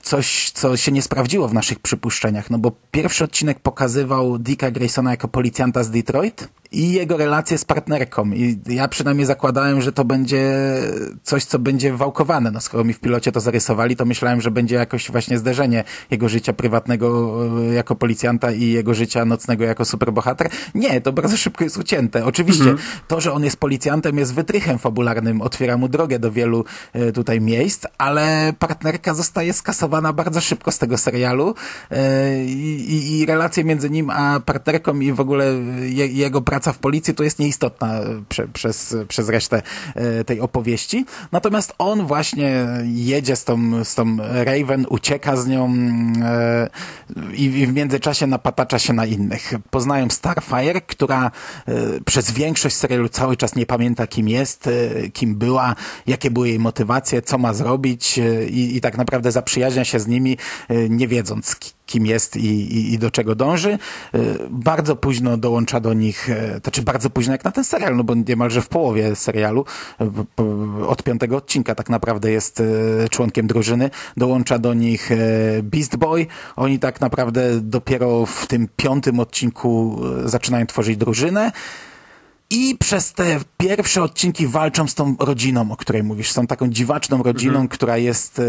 [0.02, 5.10] coś, co się nie sprawdziło w naszych przypuszczeniach, no bo pierwszy odcinek pokazywał Dicka Graysona
[5.10, 8.30] jako policjanta z Detroit, i jego relacje z partnerką.
[8.30, 10.52] I ja przynajmniej zakładałem, że to będzie
[11.22, 12.50] coś, co będzie wałkowane.
[12.50, 16.28] No skoro mi w pilocie to zarysowali, to myślałem, że będzie jakoś właśnie zderzenie jego
[16.28, 17.38] życia prywatnego
[17.70, 20.48] e, jako policjanta i jego życia nocnego jako superbohater.
[20.74, 22.24] Nie, to bardzo szybko jest ucięte.
[22.24, 22.78] Oczywiście mhm.
[23.08, 27.40] to, że on jest policjantem jest wytrychem fabularnym, otwiera mu drogę do wielu e, tutaj
[27.40, 31.54] miejsc, ale partnerka zostaje skasowana bardzo szybko z tego serialu
[31.90, 35.44] e, i, i relacje między nim a partnerką i w ogóle
[35.80, 39.62] je, jego praca praca w policji to jest nieistotna prze, przez, przez resztę
[39.94, 41.04] e, tej opowieści.
[41.32, 45.74] Natomiast on właśnie jedzie z tą, z tą Raven, ucieka z nią
[46.22, 46.68] e,
[47.34, 49.52] i, i w międzyczasie napatacza się na innych.
[49.70, 51.30] Poznają Starfire, która
[51.66, 51.72] e,
[52.04, 54.68] przez większość serialu cały czas nie pamięta kim jest,
[55.12, 55.74] kim była,
[56.06, 58.18] jakie były jej motywacje, co ma zrobić
[58.50, 60.36] i, i tak naprawdę zaprzyjaźnia się z nimi,
[60.88, 61.56] nie wiedząc
[61.92, 63.72] kim jest i, i, i, do czego dąży.
[63.72, 63.78] E,
[64.50, 68.04] bardzo późno dołącza do nich, e, to czy bardzo późno jak na ten serial, no
[68.04, 69.64] bo niemalże w połowie serialu,
[70.00, 72.62] e, od piątego odcinka tak naprawdę jest
[73.10, 73.90] członkiem drużyny.
[74.16, 75.10] Dołącza do nich
[75.62, 76.26] Beast Boy.
[76.56, 81.52] Oni tak naprawdę dopiero w tym piątym odcinku zaczynają tworzyć drużynę.
[82.54, 86.32] I przez te pierwsze odcinki walczą z tą rodziną, o której mówisz.
[86.32, 87.68] Są taką dziwaczną rodziną, mhm.
[87.68, 88.42] która jest, e,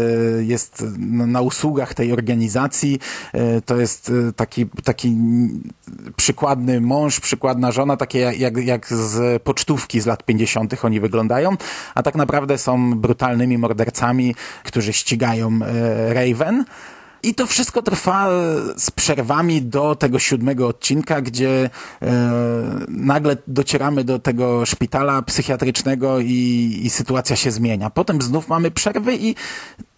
[0.44, 2.98] jest na usługach tej organizacji.
[3.32, 5.16] E, to jest e, taki, taki
[6.16, 10.84] przykładny mąż, przykładna żona, takie jak, jak z pocztówki z lat 50.
[10.84, 11.56] oni wyglądają,
[11.94, 15.58] a tak naprawdę są brutalnymi mordercami, którzy ścigają
[16.08, 16.64] Raven.
[17.24, 18.30] I to wszystko trwa e,
[18.76, 21.70] z przerwami do tego siódmego odcinka, gdzie
[22.02, 22.10] e,
[22.88, 27.90] nagle docieramy do tego szpitala psychiatrycznego i, i sytuacja się zmienia.
[27.90, 29.34] Potem znów mamy przerwy i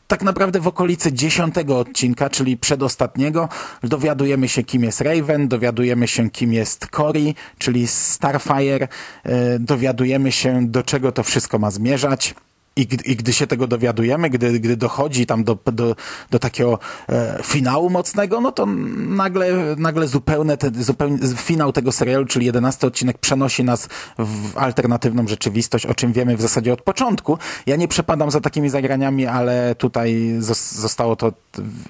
[0.07, 3.49] tak naprawdę w okolicy dziesiątego odcinka, czyli przedostatniego,
[3.83, 8.89] dowiadujemy się, kim jest Raven, dowiadujemy się, kim jest Cory, czyli Starfire,
[9.25, 12.35] e, dowiadujemy się, do czego to wszystko ma zmierzać.
[12.77, 15.97] I, I gdy się tego dowiadujemy, gdy, gdy dochodzi tam do, do,
[16.31, 22.27] do takiego e, finału mocnego, no to nagle, nagle zupełne te, zupełnie finał tego serialu,
[22.27, 27.39] czyli jedenasty odcinek przenosi nas w alternatywną rzeczywistość, o czym wiemy w zasadzie od początku.
[27.67, 30.37] Ja nie przepadam za takimi zagraniami, ale tutaj
[30.71, 31.33] zostało to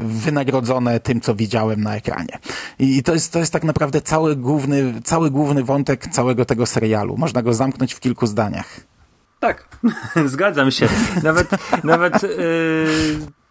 [0.01, 2.39] wynagrodzone tym, co widziałem na ekranie.
[2.79, 6.67] I, i to, jest, to jest tak naprawdę cały główny, cały główny wątek całego tego
[6.67, 7.17] serialu.
[7.17, 8.96] Można go zamknąć w kilku zdaniach.
[9.41, 9.69] Tak,
[10.25, 10.89] zgadzam się.
[11.23, 11.49] Nawet,
[11.85, 12.29] nawet yy,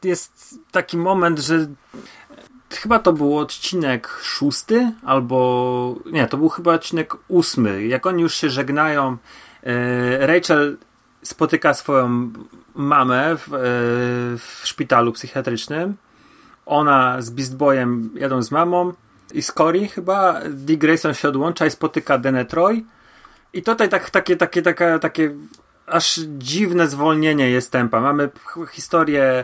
[0.03, 1.67] jest taki moment, że
[2.69, 7.87] chyba to był odcinek szósty, albo nie, to był chyba odcinek ósmy.
[7.87, 9.17] Jak oni już się żegnają,
[9.63, 10.77] yy, Rachel
[11.23, 12.31] spotyka swoją
[12.75, 13.57] mamę w, yy,
[14.37, 15.95] w szpitalu psychiatrycznym.
[16.65, 18.93] Ona z Beast Boyem jadą z mamą
[19.33, 22.83] i Scori chyba Dick Grayson się odłącza i spotyka Dene Troy
[23.53, 25.35] i tutaj tak, takie, takie, takie, takie
[25.87, 28.01] aż dziwne zwolnienie jest tempa.
[28.01, 28.29] Mamy
[28.71, 29.43] historię e,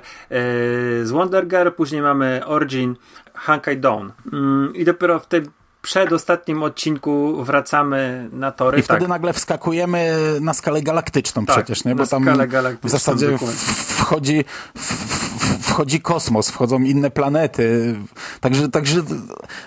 [1.06, 2.96] z Wonder Girl, później mamy Origin
[3.34, 4.10] Hankai Dawn.
[4.34, 5.46] Mm, I dopiero w tym
[5.82, 8.80] przedostatnim odcinku wracamy na tory.
[8.80, 9.10] I wtedy tak.
[9.10, 11.96] nagle wskakujemy na skalę galaktyczną Tak, przecież, nie?
[11.96, 13.38] Bo tam skalę galaktyczną, w zasadzie
[13.98, 14.46] wchodzi,
[15.72, 17.96] wchodzi kosmos, wchodzą inne planety.
[18.42, 19.02] Także, także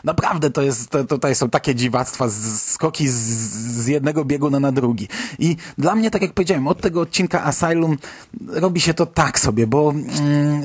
[0.05, 5.09] naprawdę to jest, to, tutaj są takie dziwactwa, skoki z, z jednego bieguna na drugi.
[5.39, 7.99] I dla mnie, tak jak powiedziałem, od tego odcinka Asylum
[8.47, 10.63] robi się to tak sobie, bo mm,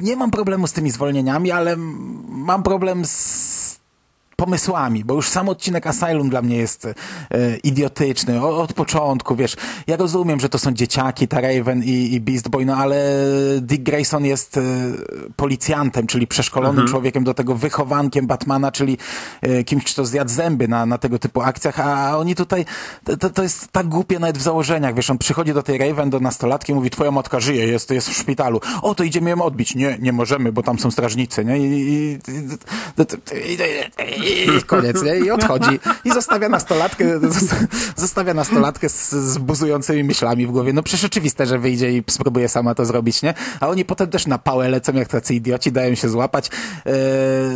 [0.00, 1.76] nie mam problemu z tymi zwolnieniami, ale
[2.28, 3.85] mam problem z
[4.36, 6.94] pomysłami, bo już sam odcinek Asylum dla mnie jest e,
[7.56, 12.20] idiotyczny o, od początku, wiesz, ja rozumiem, że to są dzieciaki, ta Raven i, i
[12.20, 13.14] Beast Boy, no ale
[13.60, 14.62] Dick Grayson jest e,
[15.36, 18.98] policjantem, czyli przeszkolonym człowiekiem do tego wychowankiem Batmana, czyli
[19.42, 22.64] e, kimś, kto zjadł zęby na, na tego typu akcjach, a oni tutaj,
[23.04, 26.10] to, to, to jest tak głupie nawet w założeniach, wiesz, on przychodzi do tej Raven,
[26.10, 29.74] do nastolatki, mówi, twoja matka żyje, jest, jest w szpitalu, o, to idziemy ją odbić,
[29.74, 32.18] nie, nie możemy, bo tam są strażnicy, nie, i, i,
[33.32, 35.16] i, i, i koniec, nie?
[35.18, 35.78] I odchodzi.
[36.04, 37.04] I zostawia nastolatkę,
[37.96, 40.72] zostawia nastolatkę z, z buzującymi myślami w głowie.
[40.72, 43.34] No przecież oczywiste, że wyjdzie i spróbuje sama to zrobić, nie?
[43.60, 46.50] A oni potem też na pałę lecą jak tacy idioci, dają się złapać.
[46.86, 46.92] E,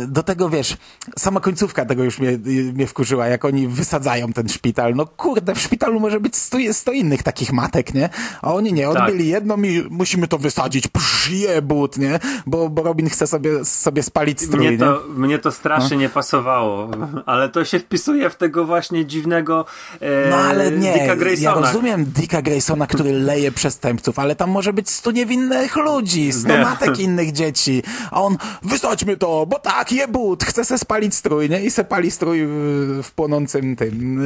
[0.07, 0.77] Do tego, wiesz,
[1.19, 2.37] sama końcówka tego już mnie,
[2.73, 4.95] mnie wkurzyła, jak oni wysadzają ten szpital.
[4.95, 8.09] No kurde, w szpitalu może być sto, sto innych takich matek, nie?
[8.41, 10.87] A oni nie, odbyli jedną i musimy to wysadzić.
[10.87, 12.19] Psz, jebut, nie?
[12.45, 14.77] Bo, bo Robin chce sobie, sobie spalić strój, Mnie nie?
[14.77, 16.60] to, mnie to strasznie nie pasowało,
[17.25, 19.65] ale to się wpisuje w tego właśnie dziwnego
[20.01, 21.61] e, No ale nie, Dicka ja Graysona.
[21.67, 26.57] rozumiem Dicka Graysona, który leje przestępców, ale tam może być stu niewinnych ludzi, sto Nie.
[26.63, 31.61] matek innych dzieci, a on, wysadźmy to, bo tak, jebut, chce se spalić strój, nie?
[31.63, 34.21] I se pali strój w, w płonącym tym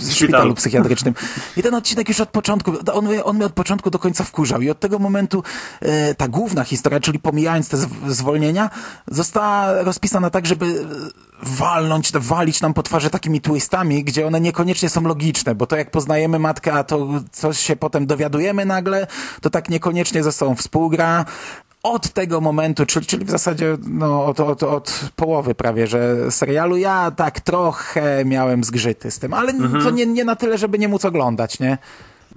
[0.00, 1.14] yy, szpitalu psychiatrycznym.
[1.56, 4.60] I ten odcinek już od początku, on, mnie- on mnie od początku do końca wkurzał
[4.60, 5.42] i od tego momentu
[5.80, 8.70] e, ta główna historia, czyli pomijając te zw- zwolnienia,
[9.06, 11.07] została rozpisana tak, żeby e,
[11.42, 15.90] walnąć, walić nam po twarzy takimi twistami, gdzie one niekoniecznie są logiczne, bo to jak
[15.90, 19.06] poznajemy matkę, a to coś się potem dowiadujemy nagle,
[19.40, 21.24] to tak niekoniecznie ze sobą współgra.
[21.82, 26.76] Od tego momentu, czyli, czyli w zasadzie no, od, od, od połowy prawie, że serialu
[26.76, 30.88] ja tak trochę miałem zgrzyty z tym, ale to nie, nie na tyle, żeby nie
[30.88, 31.78] móc oglądać, nie?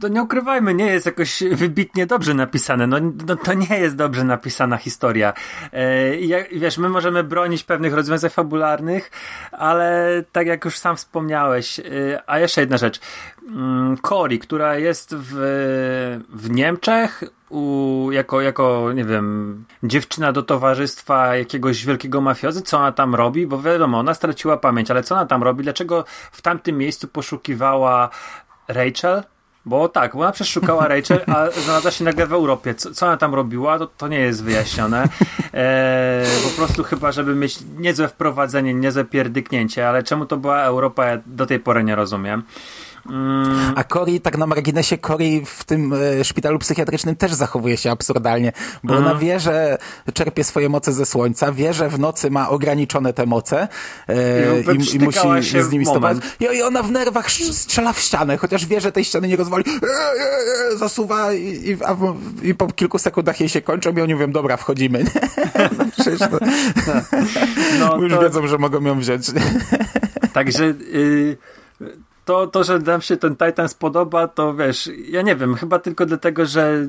[0.01, 2.87] To nie ukrywajmy, nie jest jakoś wybitnie dobrze napisane.
[2.87, 5.33] No, no to nie jest dobrze napisana historia.
[5.73, 9.11] E, wiesz, my możemy bronić pewnych rozwiązań fabularnych,
[9.51, 11.83] ale tak jak już sam wspomniałeś, e,
[12.27, 12.99] a jeszcze jedna rzecz.
[13.47, 15.33] Mm, Cory, która jest w,
[16.29, 22.91] w Niemczech, u, jako, jako, nie wiem, dziewczyna do towarzystwa jakiegoś wielkiego mafiozy, co ona
[22.91, 25.63] tam robi, bo wiadomo, ona straciła pamięć, ale co ona tam robi?
[25.63, 28.09] Dlaczego w tamtym miejscu poszukiwała
[28.67, 29.23] Rachel?
[29.65, 32.75] Bo tak, ona przeszukała Rachel, a znalazła się nagle w Europie.
[32.75, 35.07] Co, co ona tam robiła, to, to nie jest wyjaśnione.
[35.53, 41.05] E, po prostu chyba, żeby mieć niezłe wprowadzenie, niezłe pierdyknięcie, ale czemu to była Europa,
[41.05, 42.43] ja do tej pory nie rozumiem.
[43.05, 47.91] Mm, A Cory, tak na marginesie, Cory w tym e, szpitalu psychiatrycznym też zachowuje się
[47.91, 48.51] absurdalnie,
[48.83, 49.11] bo Mhm.
[49.11, 49.77] ona wie, że
[50.13, 53.67] czerpie swoje moce ze słońca, wie, że w nocy ma ograniczone te moce
[54.09, 54.15] e,
[54.61, 56.17] I i, musi się z nimi stosować.
[56.39, 59.63] I, I ona w nerwach strzela w ścianę, chociaż wie, że tej ściany nie rozwali,
[59.67, 61.95] e, e, e, zasuwa i, a
[62.43, 65.05] i po kilku sekundach jej się kończą i oni mówią, dobra, wchodzimy.
[65.99, 66.37] Przecież to,
[67.79, 69.25] no, już to, wiedzą, że mogą ją wziąć.
[70.33, 71.37] Także y,
[72.25, 76.05] to, to, że nam się ten Titan spodoba, to wiesz, ja nie wiem, chyba tylko
[76.05, 76.87] dlatego, że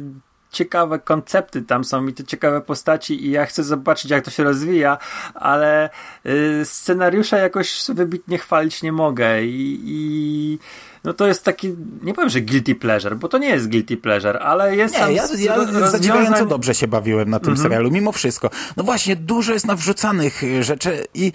[0.50, 4.44] ciekawe koncepty tam są i te ciekawe postaci i ja chcę zobaczyć, jak to się
[4.44, 4.98] rozwija,
[5.34, 5.90] ale
[6.26, 10.58] y, scenariusza jakoś wybitnie chwalić nie mogę i, i
[11.04, 14.38] no to jest taki, nie powiem, że guilty pleasure, bo to nie jest guilty pleasure,
[14.40, 17.62] ale jest tam Nie, ja, ja ro- zadziwiająco rozwiązań- dobrze się bawiłem na tym Mhm.
[17.62, 18.50] serialu, mimo wszystko.
[18.76, 21.32] No właśnie, dużo jest nawrzucanych rzeczy i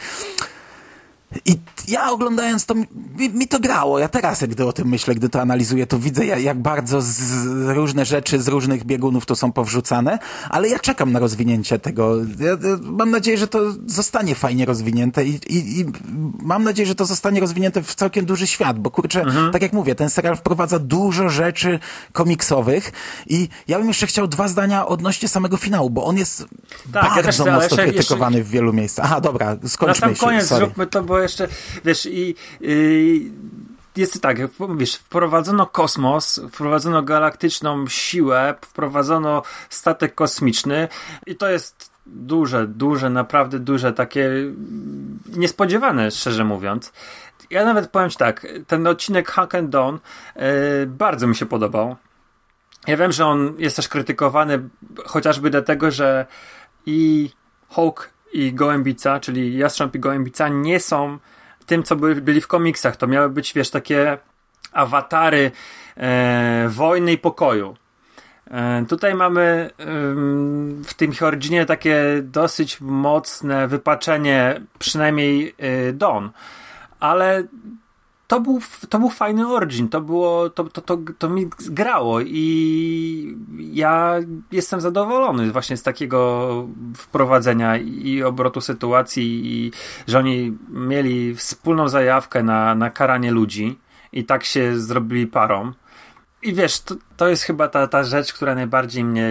[1.45, 2.85] i ja oglądając to, mi,
[3.33, 3.99] mi to grało.
[3.99, 7.15] Ja teraz, gdy o tym myślę, gdy to analizuję, to widzę, ja- jak bardzo z,
[7.67, 12.15] różne rzeczy z różnych biegunów to są powrzucane, ale ja czekam na rozwinięcie tego.
[12.39, 15.85] Ja, ja mam nadzieję, że to zostanie fajnie rozwinięte i, i, i
[16.41, 19.95] mam nadzieję, że to zostanie rozwinięte w całkiem duży świat, bo kurczę, tak jak mówię,
[19.95, 21.79] ten serial wprowadza dużo rzeczy
[22.13, 22.91] komiksowych
[23.27, 26.45] i ja bym jeszcze chciał dwa zdania odnośnie samego finału, bo on jest
[26.93, 29.05] Tak, ja bardzo też chcę, ale mocno jeszcze- krytykowany w wielu miejscach.
[29.05, 30.19] Aha, dobra, Na skończmy sam już.
[30.19, 30.65] koniec sorry.
[30.65, 31.47] zróbmy to, bo jeszcze,
[31.85, 33.21] wiesz, i y,
[33.97, 40.87] jest tak, mówisz, wprowadzono kosmos, wprowadzono galaktyczną siłę, wprowadzono statek kosmiczny
[41.25, 44.29] i to jest duże, duże, naprawdę duże, takie
[45.35, 46.93] niespodziewane, szczerze mówiąc.
[47.49, 49.95] Ja nawet powiem Ci tak, ten odcinek Hack and Dawn
[50.35, 50.41] yy,
[50.87, 51.95] bardzo mi się podobał.
[52.87, 54.69] Ja wiem, że on jest też krytykowany
[55.05, 56.25] chociażby dlatego, że
[56.85, 57.29] i
[57.69, 61.17] Hawk i Gołębica, czyli Jastrząb i Gołębica nie są
[61.65, 62.95] tym, co by, byli w komiksach.
[62.95, 64.17] To miały być, wiesz, takie
[64.71, 65.51] awatary
[65.97, 67.75] e, wojny i pokoju.
[68.51, 69.69] E, tutaj mamy
[70.85, 76.31] w tym Originie takie dosyć mocne wypaczenie, przynajmniej e, Don,
[76.99, 77.43] ale
[78.27, 78.59] to był,
[78.89, 84.15] to był fajny origin, to było, to, to, to, to mi grało i ja
[84.51, 89.71] jestem zadowolony właśnie z takiego wprowadzenia i obrotu sytuacji i
[90.07, 93.79] że oni mieli wspólną zajawkę na, na karanie ludzi
[94.11, 95.73] i tak się zrobili parą.
[96.43, 99.29] I wiesz, to, to jest chyba ta, ta rzecz, która najbardziej mnie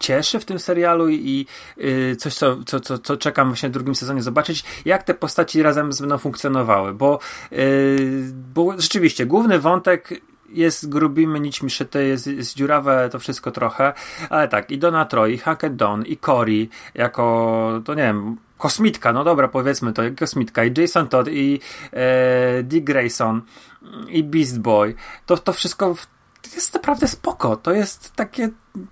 [0.00, 3.94] cieszy w tym serialu i yy, coś, co, co, co, co czekam właśnie w drugim
[3.94, 7.18] sezonie zobaczyć, jak te postaci razem będą funkcjonowały, bo,
[7.50, 7.58] yy,
[8.54, 13.92] bo rzeczywiście główny wątek jest grubymi nićmi szyty, jest, jest dziurawe to wszystko trochę,
[14.30, 19.12] ale tak, i Donna Troy, i Hackett Don, i Cory jako, to nie wiem, kosmitka,
[19.12, 21.60] no dobra, powiedzmy to, kosmitka, i Jason Todd, i
[21.92, 23.42] e, Dick Grayson,
[24.08, 24.94] i Beast Boy,
[25.26, 25.94] to, to wszystko
[26.54, 27.56] jest naprawdę spoko.
[27.56, 28.48] To jest takie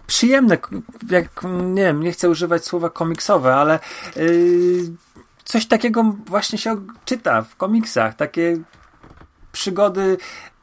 [0.06, 0.58] przyjemne,
[1.10, 3.78] jak, nie wiem, nie chcę używać słowa komiksowe, ale
[4.16, 4.92] yy,
[5.44, 8.16] coś takiego właśnie się czyta w komiksach.
[8.16, 8.58] Takie
[9.52, 10.16] przygody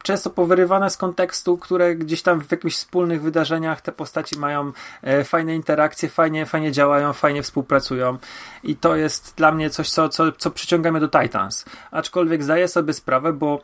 [0.05, 5.23] często powyrywane z kontekstu, które gdzieś tam w jakichś wspólnych wydarzeniach te postaci mają e,
[5.23, 8.17] fajne interakcje, fajnie, fajnie działają, fajnie współpracują
[8.63, 11.65] i to jest dla mnie coś, co, co, co przyciąga mnie do Titans.
[11.91, 13.61] Aczkolwiek zdaję sobie sprawę, bo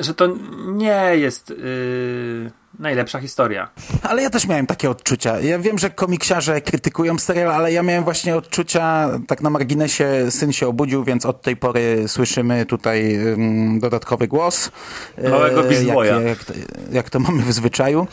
[0.00, 0.26] że to
[0.66, 3.68] nie jest yy, najlepsza historia.
[4.02, 5.40] Ale ja też miałem takie odczucia.
[5.40, 10.52] Ja wiem, że komiksiarze krytykują serial, ale ja miałem właśnie odczucia, tak na marginesie, syn
[10.52, 14.70] się obudził, więc od tej pory słyszymy tutaj um, dodatkowy głos.
[15.30, 15.74] Małego e,
[16.06, 16.38] jak, jak,
[16.92, 18.06] jak to mamy w zwyczaju.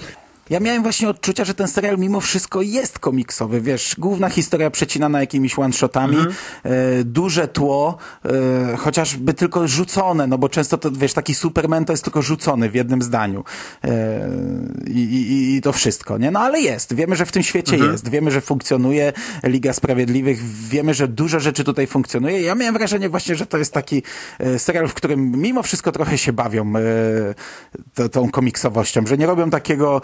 [0.51, 5.19] Ja miałem właśnie odczucia, że ten serial mimo wszystko jest komiksowy, wiesz, główna historia przecinana
[5.19, 6.35] jakimiś one-shotami, mhm.
[6.63, 11.93] e, duże tło, e, chociażby tylko rzucone, no bo często to, wiesz, taki Superman to
[11.93, 13.43] jest tylko rzucony w jednym zdaniu
[13.83, 14.29] e,
[14.87, 16.31] i, i, to wszystko, nie?
[16.31, 17.91] No ale jest, wiemy, że w tym świecie mhm.
[17.91, 22.41] jest, wiemy, że funkcjonuje Liga Sprawiedliwych, wiemy, że dużo rzeczy tutaj funkcjonuje.
[22.41, 24.03] Ja miałem wrażenie właśnie, że to jest taki
[24.57, 26.73] serial, w którym mimo wszystko trochę się bawią
[28.11, 30.01] tą komiksowością, że nie robią takiego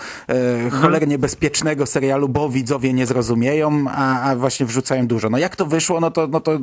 [0.64, 0.82] Mhm.
[0.82, 5.30] cholernie bezpiecznego serialu, bo widzowie nie zrozumieją, a, a właśnie wrzucają dużo.
[5.30, 6.60] No jak to wyszło, no to, no to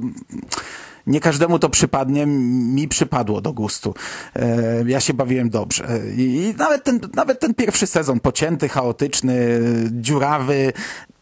[1.06, 3.94] nie każdemu to przypadnie, mi przypadło do gustu.
[4.37, 6.00] E, ja się bawiłem dobrze.
[6.16, 9.60] I, I, nawet, ten, nawet ten pierwszy sezon, pocięty, chaotyczny,
[9.90, 10.72] dziurawy,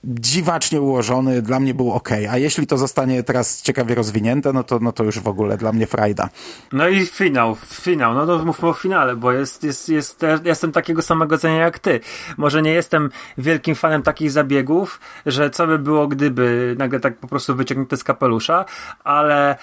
[0.05, 2.09] dziwacznie ułożony, dla mnie był ok.
[2.31, 5.73] A jeśli to zostanie teraz ciekawie rozwinięte, no to, no to już w ogóle dla
[5.73, 6.29] mnie frajda.
[6.73, 11.03] No i finał, finał, no to mówmy o finale, bo jest, jest, jest, jestem takiego
[11.03, 12.01] samego zdania jak ty.
[12.37, 17.29] Może nie jestem wielkim fanem takich zabiegów, że co by było, gdyby nagle tak po
[17.29, 18.65] prostu wyciągnięte z kapelusza,
[19.05, 19.57] ale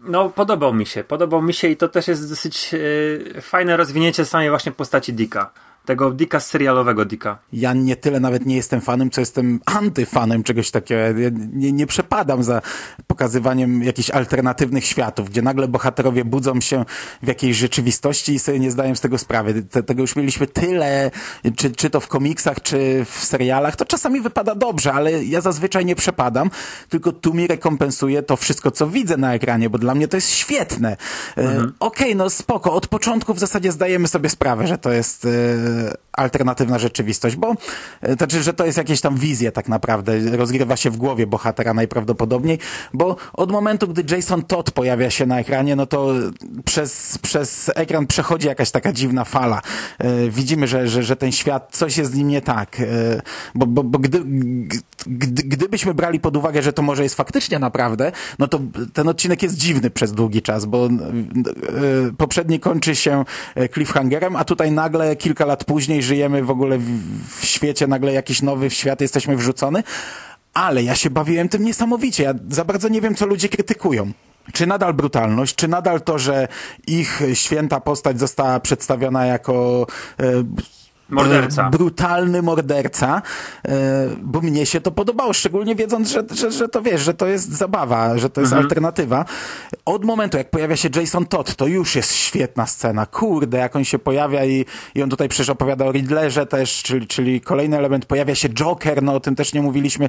[0.00, 4.24] no, podobał mi się, podobał mi się i to też jest dosyć yy, fajne rozwinięcie
[4.24, 5.50] samej właśnie postaci Dicka
[5.86, 7.38] tego Dicka serialowego Dicka.
[7.52, 11.00] Ja nie tyle nawet nie jestem fanem, co jestem antyfanem czegoś takiego.
[11.00, 12.62] Ja nie, nie przepadam za
[13.16, 16.84] pokazywaniem jakichś alternatywnych światów, gdzie nagle bohaterowie budzą się
[17.22, 19.62] w jakiejś rzeczywistości i sobie nie zdają z tego sprawy.
[19.62, 21.10] Te, tego już mieliśmy tyle,
[21.56, 23.76] czy, czy to w komiksach, czy w serialach.
[23.76, 26.50] To czasami wypada dobrze, ale ja zazwyczaj nie przepadam,
[26.88, 30.30] tylko tu mi rekompensuje to wszystko, co widzę na ekranie, bo dla mnie to jest
[30.30, 30.96] świetne.
[31.36, 31.72] E, mhm.
[31.80, 32.72] Okej, okay, no spoko.
[32.72, 35.28] Od początku w zasadzie zdajemy sobie sprawę, że to jest e,
[36.16, 37.54] alternatywna rzeczywistość, bo
[38.00, 41.74] to znaczy, że to jest jakieś tam wizje tak naprawdę, rozgrywa się w głowie bohatera
[41.74, 42.58] najprawdopodobniej,
[42.94, 46.14] bo od momentu, gdy Jason Todd pojawia się na ekranie, no to
[46.64, 49.62] przez, przez ekran przechodzi jakaś taka dziwna fala.
[49.98, 52.84] E, widzimy, że, że, że ten świat, coś jest z nim nie tak, e,
[53.54, 54.22] bo, bo, bo gdy,
[55.06, 58.60] gdy, gdybyśmy brali pod uwagę, że to może jest faktycznie naprawdę, no to
[58.92, 60.90] ten odcinek jest dziwny przez długi czas, bo e,
[62.18, 63.24] poprzedni kończy się
[63.72, 66.90] cliffhangerem, a tutaj nagle kilka lat później żyjemy w ogóle w,
[67.40, 69.82] w świecie, nagle jakiś nowy świat, jesteśmy wrzucony,
[70.54, 72.22] ale ja się bawiłem tym niesamowicie.
[72.22, 74.12] Ja za bardzo nie wiem, co ludzie krytykują.
[74.52, 76.48] Czy nadal brutalność, czy nadal to, że
[76.86, 79.86] ich święta postać została przedstawiona jako
[80.20, 80.24] e,
[81.08, 81.70] Morderca.
[81.70, 83.22] Brutalny morderca,
[83.68, 87.26] e, bo mnie się to podobało, szczególnie wiedząc, że, że, że to wiesz, że to
[87.26, 88.64] jest zabawa, że to jest mhm.
[88.64, 89.24] alternatywa.
[89.84, 93.06] Od momentu, jak pojawia się Jason Todd, to już jest świetna scena.
[93.06, 94.64] Kurde, jak on się pojawia i,
[94.94, 98.06] i on tutaj przecież opowiada o Riddlerze też, czyli, czyli kolejny element.
[98.06, 100.08] Pojawia się Joker, no o tym też nie mówiliśmy.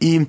[0.00, 0.26] I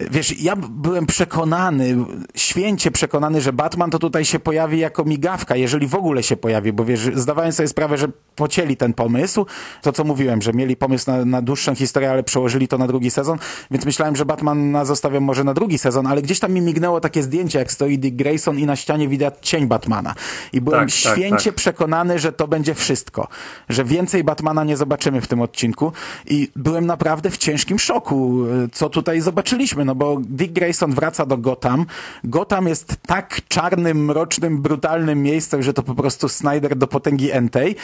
[0.00, 1.96] wiesz, ja byłem przekonany,
[2.34, 6.72] święcie przekonany, że Batman to tutaj się pojawi jako migawka, jeżeli w ogóle się pojawi,
[6.72, 9.46] bo wiesz, zdawałem sobie sprawę, że pocięli ten pomysł,
[9.82, 13.10] to co mówiłem, że mieli pomysł na, na dłuższą historię, ale przełożyli to na drugi
[13.10, 13.38] sezon,
[13.70, 17.22] więc myślałem, że Batman zostawiam może na drugi sezon, ale gdzieś tam mi mignęło takie
[17.22, 20.14] zdjęcie, jak stoi Dick Grayson i na ścianie widać cień Batmana.
[20.52, 21.54] I byłem Tak, tak, święcie tak.
[21.54, 23.28] przekonany, że to będzie wszystko,
[23.68, 25.92] że więcej Batmana nie zobaczymy w tym odcinku
[26.26, 31.38] i byłem naprawdę w ciężkim szoku, co tutaj zobaczyliśmy, no bo Dick Grayson wraca do
[31.38, 31.86] Gotham.
[32.24, 37.76] Gotham jest tak czarnym, mrocznym, brutalnym miejscem, że to po prostu Snyder do potęgi entej.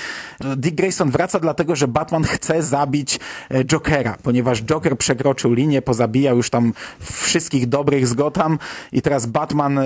[0.56, 3.20] Dick Grayson wraca dlatego, że Batman chce zabić
[3.50, 8.58] e, Jokera, ponieważ Joker przekroczył linię, pozabijał już tam wszystkich dobrych z Gotham
[8.92, 9.84] i teraz Batman e,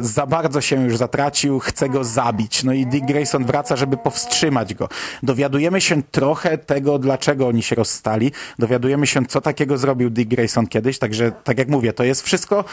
[0.00, 2.64] za bardzo się już zatracił, chce go zabić.
[2.64, 4.88] No i Dick Grayson wraca, żeby powstrzymać go.
[5.22, 8.32] Dowiadujemy się trochę tego, dlaczego oni się rozstali.
[8.58, 12.64] Dowiadujemy się, co takiego zrobił Dick Grayson kiedyś, także tak jak mówię, to jest wszystko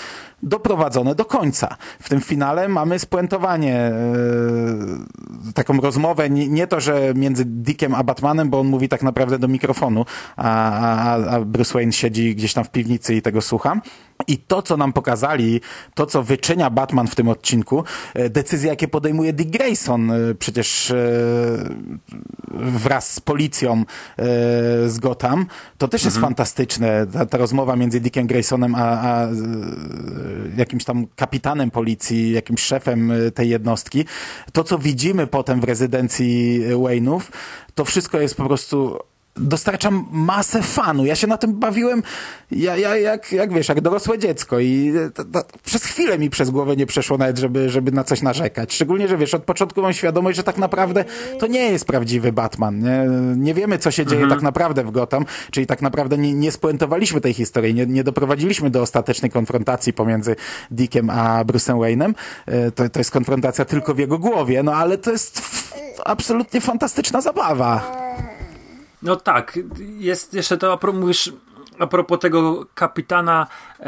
[0.43, 1.77] doprowadzone do końca.
[1.99, 3.93] W tym finale mamy spuentowanie, e,
[5.53, 9.39] taką rozmowę, nie, nie to, że między Dickiem a Batmanem, bo on mówi tak naprawdę
[9.39, 10.05] do mikrofonu,
[10.37, 13.81] a, a, a Bruce Wayne siedzi gdzieś tam w piwnicy i tego słucha.
[14.27, 15.61] I to, co nam pokazali,
[15.93, 20.91] to, co wyczynia Batman w tym odcinku, e, decyzje, jakie podejmuje Dick Grayson, e, przecież
[20.91, 20.95] e,
[22.53, 23.85] wraz z policją
[24.87, 25.45] z Gotham,
[25.77, 27.07] to też jest fantastyczne.
[27.07, 29.27] Ta, ta rozmowa między Dickiem Graysonem a, a
[30.57, 34.05] jakimś tam kapitanem policji, jakimś szefem tej jednostki.
[34.51, 37.21] To, co widzimy potem w rezydencji Wayne'ów,
[37.75, 38.99] to wszystko jest po prostu
[39.35, 41.05] dostarczam masę fanu.
[41.05, 42.03] Ja się na tym bawiłem
[42.51, 46.49] ja, ja, jak, jak wiesz, jak dorosłe dziecko i to, to, przez chwilę mi przez
[46.49, 48.73] głowę nie przeszło nawet, żeby, żeby na coś narzekać.
[48.73, 51.05] Szczególnie, że wiesz, od początku mam świadomość, że tak naprawdę
[51.39, 52.79] to nie jest prawdziwy Batman.
[52.79, 53.05] Nie,
[53.35, 57.21] nie wiemy, co się dzieje tak naprawdę w Gotham, czyli tak naprawdę nie, nie spuentowaliśmy
[57.21, 60.35] tej historii, nie, nie doprowadziliśmy do ostatecznej konfrontacji pomiędzy
[60.71, 62.13] Dickiem a Bruce'em Wayne'em.
[62.45, 65.41] E, To, to jest konfrontacja tylko w jego głowie, no ale to jest
[66.05, 68.03] absolutnie fantastyczna zabawa.
[69.03, 71.33] No tak, jest jeszcze to, mówisz
[71.79, 73.47] a propos tego kapitana,
[73.79, 73.83] e,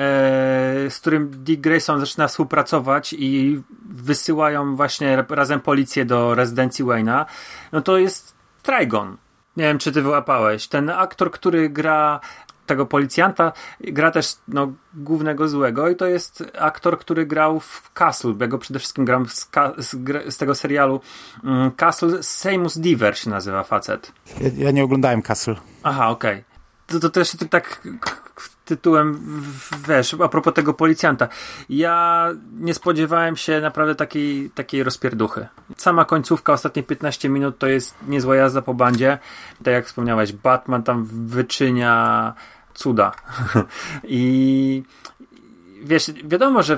[0.89, 7.25] z którym Dick Grayson zaczyna współpracować i wysyłają właśnie razem policję do rezydencji Wayne'a,
[7.71, 9.17] no to jest Trigon.
[9.57, 10.67] Nie wiem, czy ty wyłapałeś.
[10.67, 12.19] Ten aktor, który gra
[12.65, 18.33] tego policjanta, gra też no, głównego złego i to jest aktor, który grał w Castle.
[18.39, 19.95] Ja go przede wszystkim gram z, z,
[20.33, 21.01] z tego serialu
[21.43, 22.23] mm, Castle.
[22.23, 24.11] Seamus Deaver się nazywa facet.
[24.41, 25.55] Ja, ja nie oglądałem Castle.
[25.83, 26.43] Aha, okej.
[26.87, 27.81] To, to też tak
[28.65, 29.41] tytułem
[29.87, 31.27] wiesz, a propos tego policjanta.
[31.69, 32.29] Ja
[32.59, 35.47] nie spodziewałem się naprawdę takiej, takiej rozpierduchy.
[35.77, 39.17] Sama końcówka, ostatnie 15 minut to jest niezła jazda po bandzie.
[39.63, 42.33] Tak jak wspomniałeś, Batman tam wyczynia
[42.73, 43.11] cuda.
[44.03, 44.83] I
[45.83, 46.77] wiesz, wiadomo, że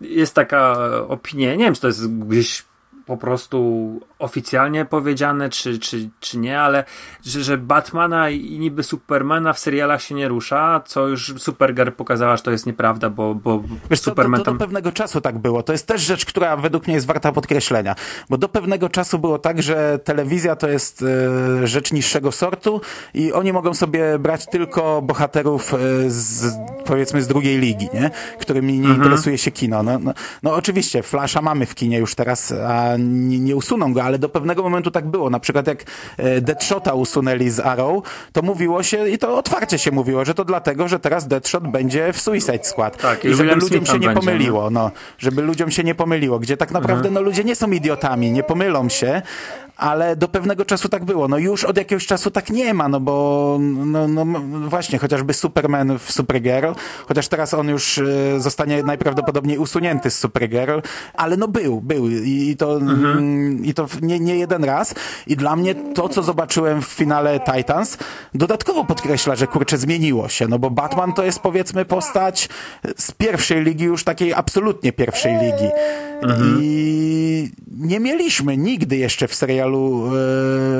[0.00, 0.76] jest taka
[1.08, 2.64] opinia, nie wiem, czy to jest gdzieś
[3.06, 6.84] po prostu oficjalnie powiedziane, czy, czy, czy nie, ale
[7.24, 12.36] że, że Batmana i niby Supermana w serialach się nie rusza, co już Supergirl pokazała,
[12.36, 15.38] że to jest nieprawda, bo, bo Wiesz co, to, Superman to do pewnego czasu tak
[15.38, 15.62] było.
[15.62, 17.94] To jest też rzecz, która według mnie jest warta podkreślenia.
[18.30, 21.02] Bo do pewnego czasu było tak, że telewizja to jest
[21.62, 22.80] e, rzecz niższego sortu
[23.14, 26.54] i oni mogą sobie brać tylko bohaterów e, z,
[26.84, 28.10] powiedzmy z drugiej ligi, nie?
[28.40, 28.96] którymi nie Mhm.
[28.96, 29.82] interesuje się kino.
[29.82, 30.12] No, no,
[30.42, 34.28] no oczywiście, Flasha mamy w kinie już teraz, a nie, nie usuną go, ale do
[34.28, 35.30] pewnego momentu tak było.
[35.30, 35.84] Na przykład jak
[36.16, 38.02] e, Deadshota usunęli z Arrow,
[38.32, 42.12] to mówiło się, i to otwarcie się mówiło, że to dlatego, że teraz Deadshot będzie
[42.12, 42.96] w Suicide Squad.
[42.96, 45.94] Tak, I żeby William ludziom Smith się nie będzie, pomyliło, no, żeby ludziom się nie
[45.94, 49.22] pomyliło, gdzie tak naprawdę no, ludzie nie są idiotami, nie pomylą się,
[49.76, 51.28] ale do pewnego czasu tak było.
[51.28, 54.24] No już od jakiegoś czasu tak nie ma, no bo no, no
[54.68, 56.72] właśnie, chociażby Superman w Supergirl,
[57.08, 58.04] chociaż teraz on już e,
[58.40, 60.78] zostanie najprawdopodobniej usunięty z Supergirl,
[61.14, 64.94] ale no był, był i, i to, mm, i to w- nie, nie jeden raz.
[65.26, 67.98] I dla mnie to, co zobaczyłem w finale Titans,
[68.34, 72.48] dodatkowo podkreśla, że kurczę zmieniło się, no bo Batman to jest powiedzmy postać
[72.96, 75.68] z pierwszej ligi, już takiej absolutnie pierwszej ligi.
[76.60, 80.10] I nie mieliśmy nigdy jeszcze w serialu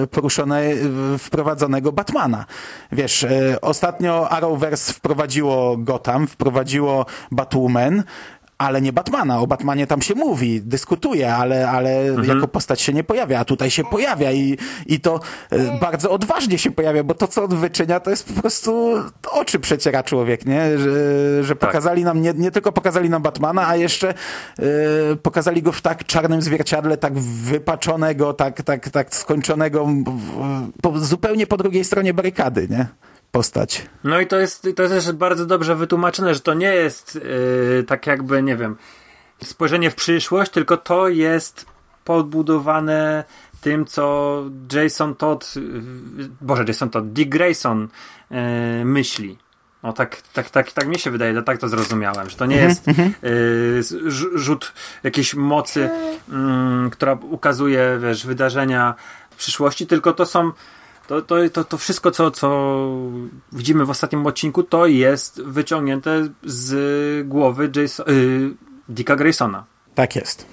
[0.03, 0.75] e, poruszone, e,
[1.19, 2.45] wprowadzonego Batmana.
[2.93, 8.03] Wiesz, e, ostatnio Arrowverse wprowadziło Gotham, wprowadziło Batwoman,
[8.59, 9.41] ale nie Batmana.
[9.41, 13.71] O Batmanie tam się mówi, dyskutuje, ale, ale jako postać się nie pojawia, a tutaj
[13.71, 18.01] się pojawia i, i to e, bardzo odważnie się pojawia, bo to, co on wyczynia,
[18.01, 18.93] to jest po prostu
[19.31, 20.79] oczy przeciera człowiek, nie?
[20.79, 20.91] Że,
[21.45, 24.09] że pokazali nam, nie, nie tylko pokazali nam Batmana, a jeszcze
[24.59, 24.65] e,
[25.23, 31.47] pokazali go w tak czarnym zwierciadle, tak wypaczonego, tak, tak, tak skończonego, w- po, zupełnie
[31.47, 32.87] po drugiej stronie barykady, nie?
[33.37, 33.87] Postać.
[34.05, 37.85] No i to jest, to jest też bardzo dobrze wytłumaczone, że to nie jest yy,
[37.87, 38.77] tak jakby, nie wiem,
[39.45, 41.67] spojrzenie w przyszłość, tylko to jest
[42.05, 43.25] podbudowane
[43.61, 45.55] tym, co Jason Todd,
[46.41, 47.89] Boże, Jason Todd, Dick Grayson
[48.31, 48.39] yy,
[48.85, 49.39] myśli.
[49.83, 52.87] No tak, tak, tak, tak mi się wydaje, tak to zrozumiałem, że to nie jest
[52.87, 53.83] yy,
[54.35, 54.73] rzut
[55.03, 55.91] jakiejś mocy,
[56.29, 58.95] yy, która ukazuje, wiesz, wydarzenia
[59.31, 60.53] w przyszłości, tylko to są
[61.07, 62.79] to, to, to, to wszystko, co, co
[63.53, 68.55] widzimy w ostatnim odcinku, to jest wyciągnięte z głowy Jason, yy,
[68.89, 69.65] Dicka Graysona.
[69.95, 70.47] Tak jest.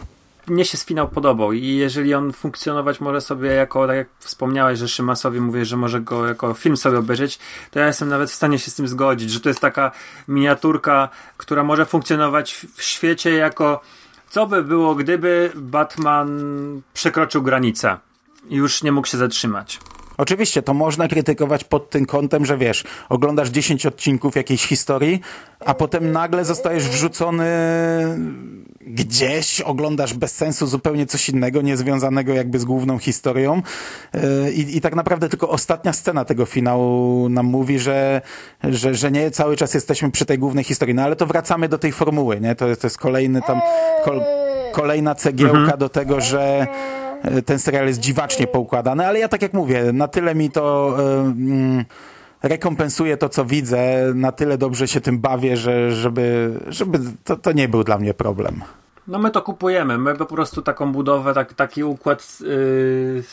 [0.48, 4.88] Mnie się finał podobał i jeżeli on funkcjonować może sobie jako, tak jak wspomniałeś, że
[4.88, 7.40] Szymasowi mówię, że może go jako film sobie obejrzeć,
[7.72, 9.92] to ja jestem nawet w stanie się z tym zgodzić, że to jest taka
[10.28, 13.82] miniaturka, która może funkcjonować w świecie jako
[14.30, 16.42] co by było, gdyby Batman
[16.94, 17.98] przekroczył granicę
[18.50, 19.80] i już nie mógł się zatrzymać.
[20.18, 25.22] Oczywiście, to można krytykować pod tym kątem, że wiesz, oglądasz 10 odcinków jakiejś historii,
[25.60, 27.46] a potem nagle zostajesz wrzucony
[28.88, 33.62] gdzieś, oglądasz bez sensu zupełnie coś innego, niezwiązanego jakby z główną historią.
[34.14, 38.22] Yy, I, I tak naprawdę tylko ostatnia scena tego finału nam mówi, że,
[38.64, 40.96] że, że nie cały czas jesteśmy przy tej głównej historii.
[40.96, 42.56] No ale to wracamy do tej formuły, nie?
[42.56, 43.62] To, to jest kolejny tam,
[44.06, 44.22] kol,
[44.72, 45.80] kolejna cegiełka mhm.
[45.80, 46.68] do tego, że
[47.46, 51.86] ten serial jest dziwacznie poukładany, ale ja tak jak mówię, na tyle mi to um,
[52.44, 57.52] rekompensuje to, co widzę, na tyle dobrze się tym bawię, że żeby, żeby to, to
[57.52, 58.62] nie był dla mnie problem.
[59.08, 63.24] No my to kupujemy, my po prostu taką budowę, tak, taki układ yy,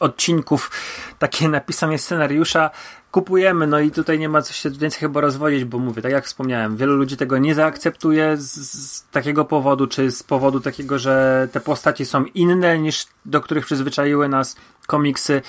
[0.00, 0.70] odcinków,
[1.18, 2.70] takie napisanie scenariusza
[3.14, 6.26] kupujemy, no i tutaj nie ma co się więcej chyba rozwodzić, bo mówię, tak jak
[6.26, 11.48] wspomniałem, wielu ludzi tego nie zaakceptuje z, z, takiego powodu, czy z powodu takiego, że
[11.52, 14.56] te postaci są inne niż do których przyzwyczaiły nas
[14.86, 15.42] komiksy.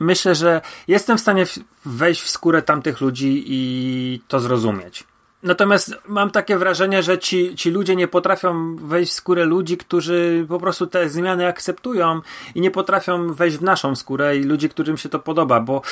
[0.00, 1.44] Myślę, że jestem w stanie
[1.84, 5.04] wejść w skórę tamtych ludzi i to zrozumieć.
[5.44, 10.46] Natomiast mam takie wrażenie, że ci, ci ludzie nie potrafią wejść w skórę ludzi, którzy
[10.48, 12.20] po prostu te zmiany akceptują
[12.54, 15.82] i nie potrafią wejść w naszą skórę i ludzi, którym się to podoba, bo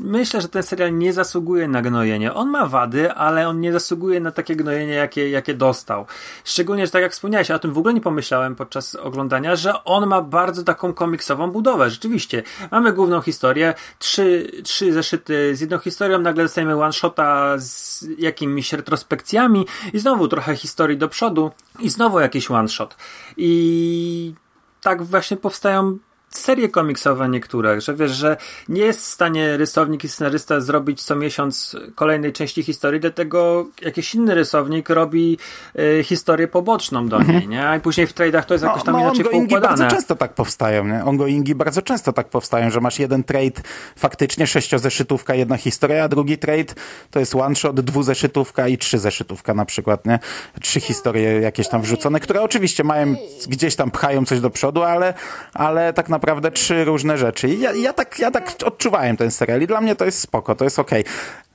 [0.00, 2.34] myślę, że ten serial nie zasługuje na gnojenie.
[2.34, 6.06] On ma wady, ale on nie zasługuje na takie gnojenie, jakie, jakie dostał.
[6.44, 10.06] Szczególnie, że tak jak wspomniałeś, o tym w ogóle nie pomyślałem podczas oglądania, że on
[10.06, 11.90] ma bardzo taką komiksową budowę.
[11.90, 18.72] Rzeczywiście, mamy główną historię, trzy, trzy zeszyty z jedną historią, nagle dostajemy one-shota z jakimiś
[18.72, 22.96] retro retrospekcjami i znowu trochę historii do przodu i znowu jakiś one shot.
[23.36, 24.34] I
[24.80, 25.98] tak właśnie powstają
[26.30, 28.36] serie komiksowe niektóre, że wiesz, że
[28.68, 34.14] nie jest w stanie rysownik i scenarysta zrobić co miesiąc kolejnej części historii, dlatego jakiś
[34.14, 35.38] inny rysownik robi
[35.78, 37.50] y, historię poboczną do niej, mhm.
[37.50, 37.78] nie?
[37.78, 39.60] I później w tradeach to jest jakoś tam no, inaczej poukładane.
[39.60, 41.04] bardzo często tak powstają, nie?
[41.04, 43.62] Ongoingi bardzo często tak powstają, że masz jeden trade
[43.96, 46.74] faktycznie sześciozeszytówka, jedna historia, a drugi trade
[47.10, 50.18] to jest one shot, dwuzeszytówka i trzy zeszytówka na przykład, nie?
[50.60, 53.14] Trzy historie jakieś tam wrzucone, które oczywiście mają,
[53.48, 55.14] gdzieś tam pchają coś do przodu, ale,
[55.54, 57.48] ale tak naprawdę naprawdę trzy różne rzeczy.
[57.48, 60.64] Ja, ja, tak, ja tak odczuwałem ten serial i dla mnie to jest spoko, to
[60.64, 61.00] jest okej.
[61.00, 61.12] Okay.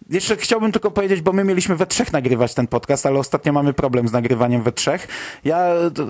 [0.10, 3.74] Jeszcze chciałbym tylko powiedzieć, bo my mieliśmy we trzech nagrywać ten podcast, ale ostatnio mamy
[3.74, 5.08] problem z nagrywaniem we trzech.
[5.44, 5.68] Ja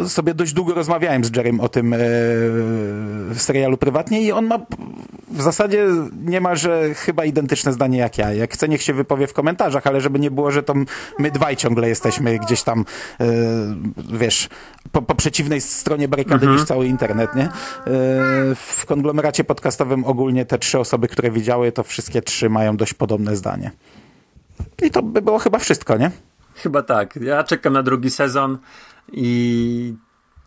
[0.08, 1.98] sobie dość długo rozmawiałem z Jerem o tym e,
[3.36, 4.60] serialu prywatnie i on ma
[5.34, 5.88] w zasadzie
[6.26, 8.34] niemalże chyba identyczne zdanie jak ja.
[8.34, 10.74] Jak chce, niech się wypowie w komentarzach, ale żeby nie było, że to
[11.20, 12.86] my dwaj ciągle jesteśmy gdzieś tam,
[13.20, 13.26] e,
[14.14, 14.50] wiesz,
[14.92, 16.54] po, po, przeciwnej stronie barykady mhm.
[16.54, 17.44] niż cały internet, nie?
[17.44, 17.50] E,
[18.56, 23.36] w konglomeracie podcastowym ogólnie te trzy osoby, które widziały, to wszystkie trzy mają dość podobne
[23.36, 23.72] zdanie.
[24.82, 26.12] I to by było chyba wszystko, nie?
[26.56, 27.16] Chyba tak.
[27.16, 28.58] Ja czekam na drugi sezon
[29.12, 29.96] i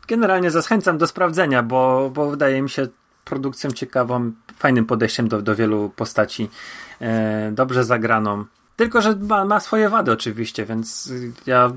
[0.08, 2.86] generalnie zachęcam do sprawdzenia, bo, bo wydaje mi się
[3.24, 6.50] produkcją ciekawą, fajnym podejściem do, do wielu postaci,
[7.00, 8.44] e, dobrze zagraną.
[8.76, 11.12] Tylko, że ma, ma swoje wady oczywiście, więc
[11.46, 11.72] ja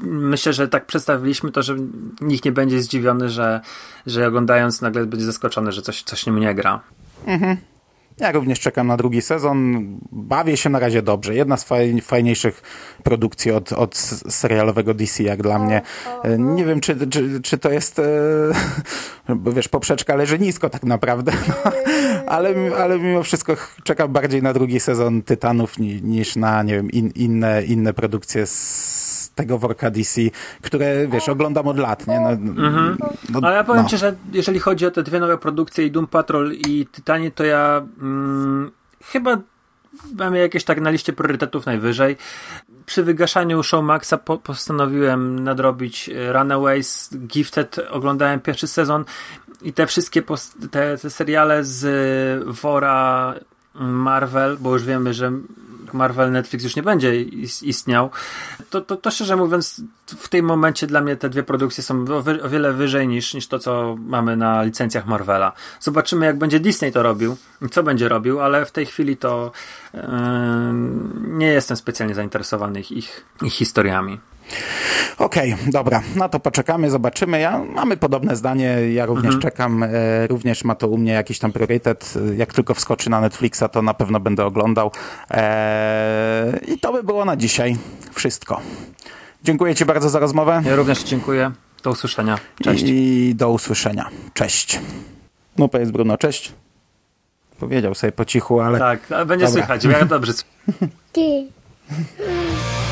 [0.00, 1.76] myślę, że tak przedstawiliśmy to, że
[2.20, 3.60] nikt nie będzie zdziwiony, że,
[4.06, 6.80] że oglądając nagle będzie zaskoczony, że coś, coś nim nie gra.
[7.26, 7.56] Mhm.
[8.18, 9.86] Ja również czekam na drugi sezon.
[10.12, 11.34] Bawię się na razie dobrze.
[11.34, 11.64] Jedna z
[12.02, 12.62] fajniejszych
[13.02, 13.96] produkcji od, od
[14.28, 15.82] serialowego DC, jak dla mnie.
[16.22, 18.02] E, nie wiem, czy, czy, czy to jest, e,
[19.54, 21.54] wiesz, poprzeczka leży nisko tak naprawdę, no,
[22.34, 27.10] ale, ale mimo wszystko czekam bardziej na drugi sezon Tytanów niż na, nie wiem, in,
[27.14, 29.01] inne, inne produkcje z
[29.34, 30.20] tego worka DC,
[30.62, 32.20] które, wiesz, oglądam od lat, nie?
[32.20, 32.96] No, mhm.
[33.30, 33.88] no, Ale ja powiem no.
[33.88, 37.44] ci, że jeżeli chodzi o te dwie nowe produkcje, i Doom Patrol i Tytanie, to
[37.44, 38.70] ja mm,
[39.04, 39.38] chyba
[40.18, 42.16] mam jakieś tak na liście priorytetów najwyżej.
[42.86, 49.04] Przy wygaszaniu Showmaxa po postanowiłem nadrobić Runaways, Gifted, oglądałem pierwszy sezon
[49.62, 50.22] i te wszystkie
[50.70, 53.34] te, te seriale z Wora
[53.74, 55.32] Marvel, bo już wiemy, że
[55.94, 58.10] Marvel Netflix już nie będzie is- istniał,
[58.70, 62.48] to, to, to szczerze mówiąc, w tym momencie dla mnie te dwie produkcje są o,
[62.48, 65.52] wiele wyżej niż, niż to, co mamy na licencjach Marvela.
[65.80, 67.36] Zobaczymy, jak będzie Disney to robił,
[67.70, 69.52] co będzie robił, ale w tej chwili to
[69.94, 70.00] yy,
[71.14, 74.20] nie jestem specjalnie zainteresowany ich, ich historiami.
[75.18, 77.40] Okej, dobra, no to poczekamy, zobaczymy.
[77.40, 81.52] Ja, mamy podobne zdanie, ja również czekam, e, również ma to u mnie jakiś tam
[81.52, 82.14] priorytet.
[82.36, 84.90] Jak tylko wskoczy na Netflixa, to na pewno będę oglądał.
[85.30, 87.76] E, I to by było na dzisiaj
[88.12, 88.60] wszystko.
[89.44, 91.50] Dziękuję Ci bardzo za rozmowę Ja również dziękuję.
[91.82, 92.38] Do usłyszenia.
[92.62, 92.84] Cześć.
[92.86, 94.08] i do usłyszenia.
[94.34, 94.80] Cześć.
[95.58, 96.52] No powiedz Bruno, cześć.
[97.58, 98.78] Powiedział sobie po cichu, ale...
[98.78, 99.60] Tak, ale będzie Dobra.
[99.62, 99.84] słychać.
[99.84, 100.32] Ja dobrze